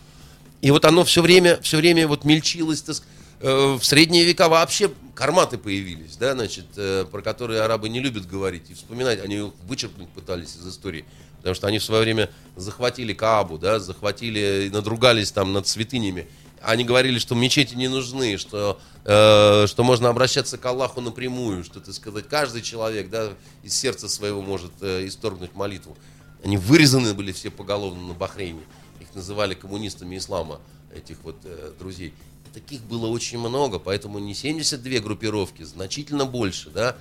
[0.61, 3.13] И вот оно все время, все время вот мельчилось, так сказать.
[3.39, 8.27] Э, В средние века вообще карматы появились, да, значит, э, про которые арабы не любят
[8.27, 11.05] говорить и вспоминать, они их вычеркнуть пытались из истории,
[11.37, 16.27] потому что они в свое время захватили Каабу, да, захватили и надругались там над святынями.
[16.61, 21.79] Они говорили, что мечети не нужны, что, э, что можно обращаться к Аллаху напрямую, что,
[21.79, 23.33] так сказать, каждый человек, да,
[23.63, 25.97] из сердца своего может э, исторгнуть молитву.
[26.43, 28.61] Они вырезаны были все поголовно на Бахрейне.
[28.99, 30.59] Их называли коммунистами ислама,
[30.93, 32.13] этих вот э, друзей.
[32.47, 36.95] И таких было очень много, поэтому не 72 группировки, значительно больше, да,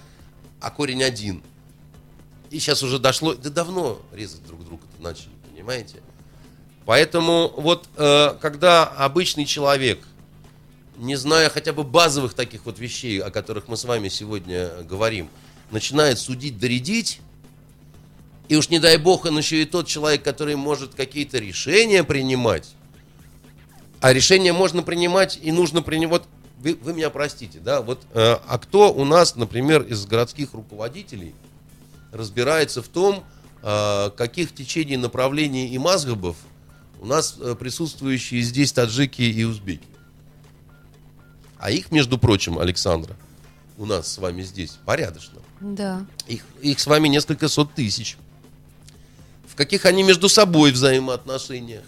[0.60, 1.42] а корень один.
[2.50, 6.02] И сейчас уже дошло, да давно резать друг друга начали, понимаете?
[6.86, 9.98] Поэтому вот э, когда обычный человек,
[10.96, 15.28] не зная хотя бы базовых таких вот вещей, о которых мы с вами сегодня говорим,
[15.72, 17.20] начинает судить, доредить,
[18.48, 22.68] и уж не дай бог, он еще и тот человек, который может какие-то решения принимать,
[24.00, 26.22] а решения можно принимать и нужно принимать.
[26.22, 26.28] Вот
[26.58, 27.82] вы, вы меня простите, да?
[27.82, 31.34] Вот, э, а кто у нас, например, из городских руководителей
[32.12, 33.24] разбирается в том,
[33.64, 36.36] э, каких течений направлений и мазгабов
[37.00, 39.86] у нас э, присутствующие здесь таджики и узбеки.
[41.58, 43.16] А их, между прочим, Александра,
[43.78, 45.40] у нас с вами здесь порядочно.
[45.60, 46.06] Да.
[46.26, 48.16] Их, их с вами несколько сот тысяч.
[49.48, 51.84] В каких они между собой взаимоотношениях,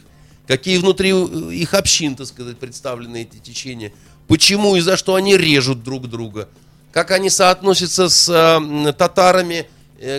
[0.47, 3.93] какие внутри э, их общин, так сказать, представлены эти течения,
[4.27, 6.49] почему и за что они режут друг друга.
[6.93, 9.69] как они соотносятся с э, татарами,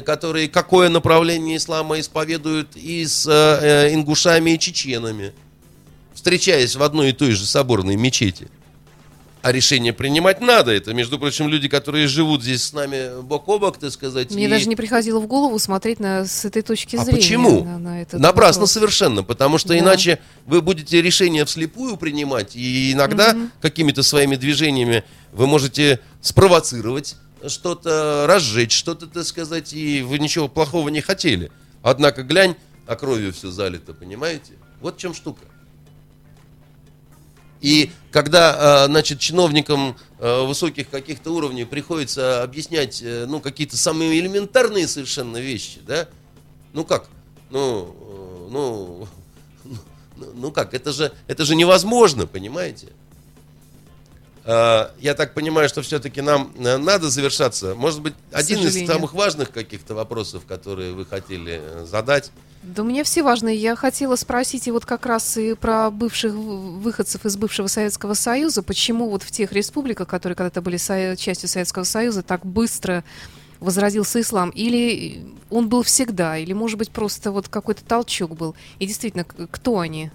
[0.06, 5.34] которые какое направление ислама исповедуют, и с э, ингушами и чеченами,
[6.14, 8.50] встречаясь в одной и той же соборной мечети.
[9.42, 10.72] А решение принимать надо.
[10.72, 14.32] Это, между прочим, люди, которые живут здесь с нами бок о бок, так сказать.
[14.32, 14.50] Мне и...
[14.50, 17.22] даже не приходило в голову смотреть на, с этой точки а зрения.
[17.22, 17.64] почему?
[17.64, 18.74] На, на этот Напрасно вопрос.
[18.74, 19.80] совершенно, потому что Да.
[19.80, 23.52] иначе вы будете решения вслепую принимать, и иногда Мгм.
[23.62, 27.16] какими-то своими движениями вы можете спровоцировать
[27.48, 31.52] что-то, разжечь что-то, так сказать, и вы ничего плохого не хотели.
[31.82, 34.54] Однако глянь, а кровью все залито, понимаете?
[34.82, 35.46] Вот в чем штука.
[37.62, 44.18] И когда, э, значит, чиновникам э, высоких каких-то уровней приходится объяснять, э, ну, какие-то самые
[44.20, 46.08] элементарные совершенно вещи, да,
[46.72, 47.10] ну как,
[47.50, 49.08] ну, э, ну,
[50.16, 52.88] ну, ну как, это же, это же невозможно, понимаете?
[54.50, 57.76] Э, Я так понимаю, что все-таки нам э, надо завершаться.
[57.76, 62.32] Может быть, один из самых важных каких-то вопросов, которые вы хотели э, задать.
[62.64, 63.56] Да у меня все важные.
[63.56, 68.64] Я хотела спросить и вот как раз и про бывших выходцев из бывшего Советского Союза.
[68.64, 73.04] Почему вот в тех республиках, которые когда-то были со- частью Советского Союза, так быстро
[73.60, 74.50] возродился ислам?
[74.50, 76.38] Или он был всегда?
[76.38, 78.56] Или, может быть, просто вот какой-то толчок был?
[78.80, 80.12] И действительно, кто они?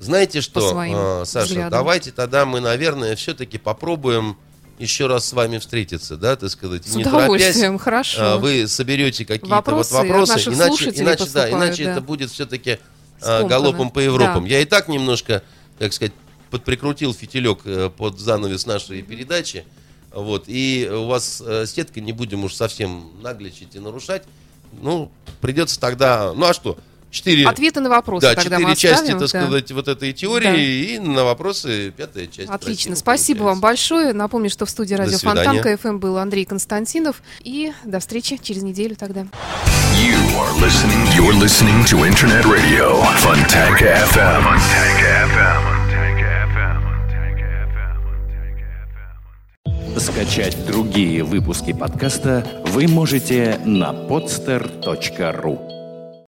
[0.00, 1.70] Знаете что, э, Саша, взглядам.
[1.70, 4.36] давайте тогда мы, наверное, все-таки попробуем
[4.78, 7.28] еще раз с вами встретиться, да, так сказать, С не торопясь.
[7.28, 8.18] удовольствием, хорошо.
[8.18, 11.92] а, Вы соберете какие-то Вопросы вот от вопросы, иначе, иначе, да, иначе да.
[11.92, 12.78] это будет все-таки
[13.18, 13.48] Скомканно.
[13.48, 14.44] галопом по Европам.
[14.44, 14.50] Да.
[14.50, 15.42] Я и так немножко,
[15.78, 16.12] так сказать,
[16.50, 19.64] подприкрутил фитилек э, под занавес нашей передачи.
[20.12, 24.22] Вот, и у вас э, сетка не будем уж совсем нагличить и нарушать.
[24.80, 26.32] Ну, придется тогда.
[26.34, 26.78] Ну а что?
[27.10, 27.46] Четыре.
[27.46, 29.28] Ответы на вопросы Да, тогда четыре мы части, так да.
[29.28, 30.54] сказать, вот этой теории, Да.
[30.56, 32.48] и на вопросы пятая часть.
[32.48, 33.94] Отлично, спасибо вам получается.
[33.94, 34.12] большое.
[34.12, 35.18] Напомню, что в студии радио.
[35.18, 37.22] Фонтанка ФМ был Андрей Константинов.
[37.42, 39.22] И до встречи через неделю тогда.
[39.22, 41.04] You are listening.
[41.16, 44.14] You're listening to Internet Radio Funtank FM.
[44.14, 44.44] FM.
[45.26, 45.60] FM.
[46.54, 46.80] FM.
[49.94, 49.98] FM.
[49.98, 55.79] Скачать другие выпуски подкаста вы можете на podster.ru.